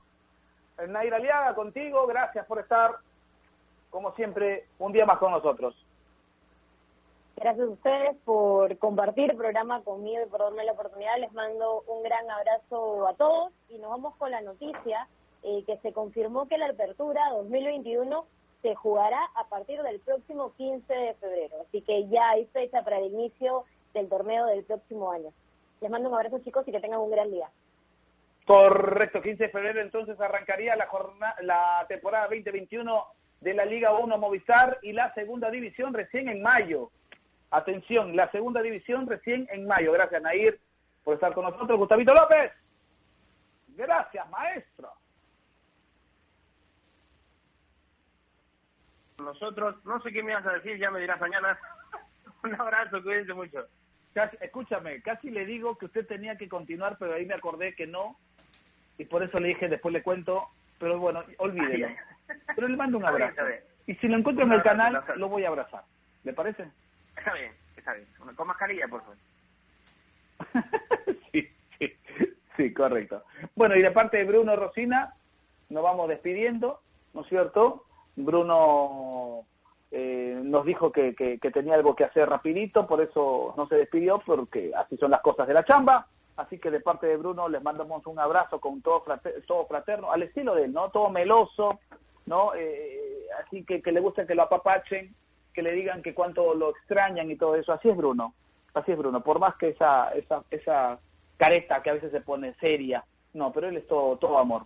[0.88, 2.96] Nair Aliaga, contigo, gracias por estar,
[3.90, 5.74] como siempre, un día más con nosotros.
[7.36, 11.18] Gracias a ustedes por compartir el programa conmigo y por darme la oportunidad.
[11.18, 15.08] Les mando un gran abrazo a todos y nos vamos con la noticia
[15.42, 18.26] eh, que se confirmó que la apertura 2021
[18.60, 21.56] se jugará a partir del próximo 15 de febrero.
[21.66, 25.30] Así que ya hay fecha para el inicio del torneo del próximo año.
[25.80, 27.48] Les mando un abrazo chicos y que tengan un gran día.
[28.46, 33.04] Correcto, 15 de febrero entonces arrancaría la, jornada, la temporada 2021
[33.40, 36.90] de la Liga 1 Movistar y la segunda división recién en mayo.
[37.52, 39.92] Atención, la segunda división recién en mayo.
[39.92, 40.58] Gracias, Nair,
[41.04, 41.78] por estar con nosotros.
[41.78, 42.50] Gustavito López.
[43.76, 44.90] Gracias, maestro.
[49.18, 51.58] Nosotros, no sé qué me vas a decir, ya me dirás mañana.
[52.42, 53.66] Un abrazo, cuídense mucho.
[54.14, 57.86] Casi, escúchame, casi le digo que usted tenía que continuar, pero ahí me acordé que
[57.86, 58.16] no.
[58.96, 60.48] Y por eso le dije, después le cuento.
[60.78, 61.88] Pero bueno, olvídelo.
[62.56, 63.42] Pero le mando un abrazo.
[63.86, 65.84] Y si lo encuentro en el canal, lo voy a abrazar.
[66.24, 66.70] ¿Le parece?
[67.16, 68.08] Está bien, está bien.
[68.36, 69.16] Con mascarilla, por favor.
[71.32, 71.48] sí,
[71.78, 71.92] sí,
[72.56, 73.24] sí, correcto.
[73.54, 75.14] Bueno, y de parte de Bruno Rosina,
[75.68, 76.80] nos vamos despidiendo,
[77.14, 77.84] ¿no es cierto?
[78.16, 79.44] Bruno
[79.90, 84.22] eh, nos dijo que, que, tenía algo que hacer rapidito, por eso no se despidió,
[84.24, 86.06] porque así son las cosas de la chamba.
[86.36, 90.10] Así que de parte de Bruno les mandamos un abrazo con todo, frater, todo fraterno,
[90.10, 90.88] al estilo de él, ¿no?
[90.90, 91.78] Todo meloso,
[92.24, 92.54] ¿no?
[92.54, 95.14] Eh, así que, que le gusta que lo apapachen,
[95.52, 97.72] que le digan que cuánto lo extrañan y todo eso.
[97.72, 98.34] Así es Bruno,
[98.74, 99.22] así es Bruno.
[99.22, 100.98] Por más que esa, esa, esa
[101.36, 104.62] careta que a veces se pone seria, no, pero él es todo, todo amor.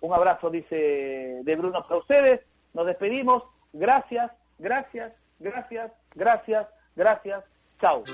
[0.00, 2.40] Un abrazo, dice de Bruno para ustedes.
[2.74, 3.42] Nos despedimos.
[3.72, 7.44] Gracias, gracias, gracias, gracias, gracias.
[7.80, 8.04] Chao.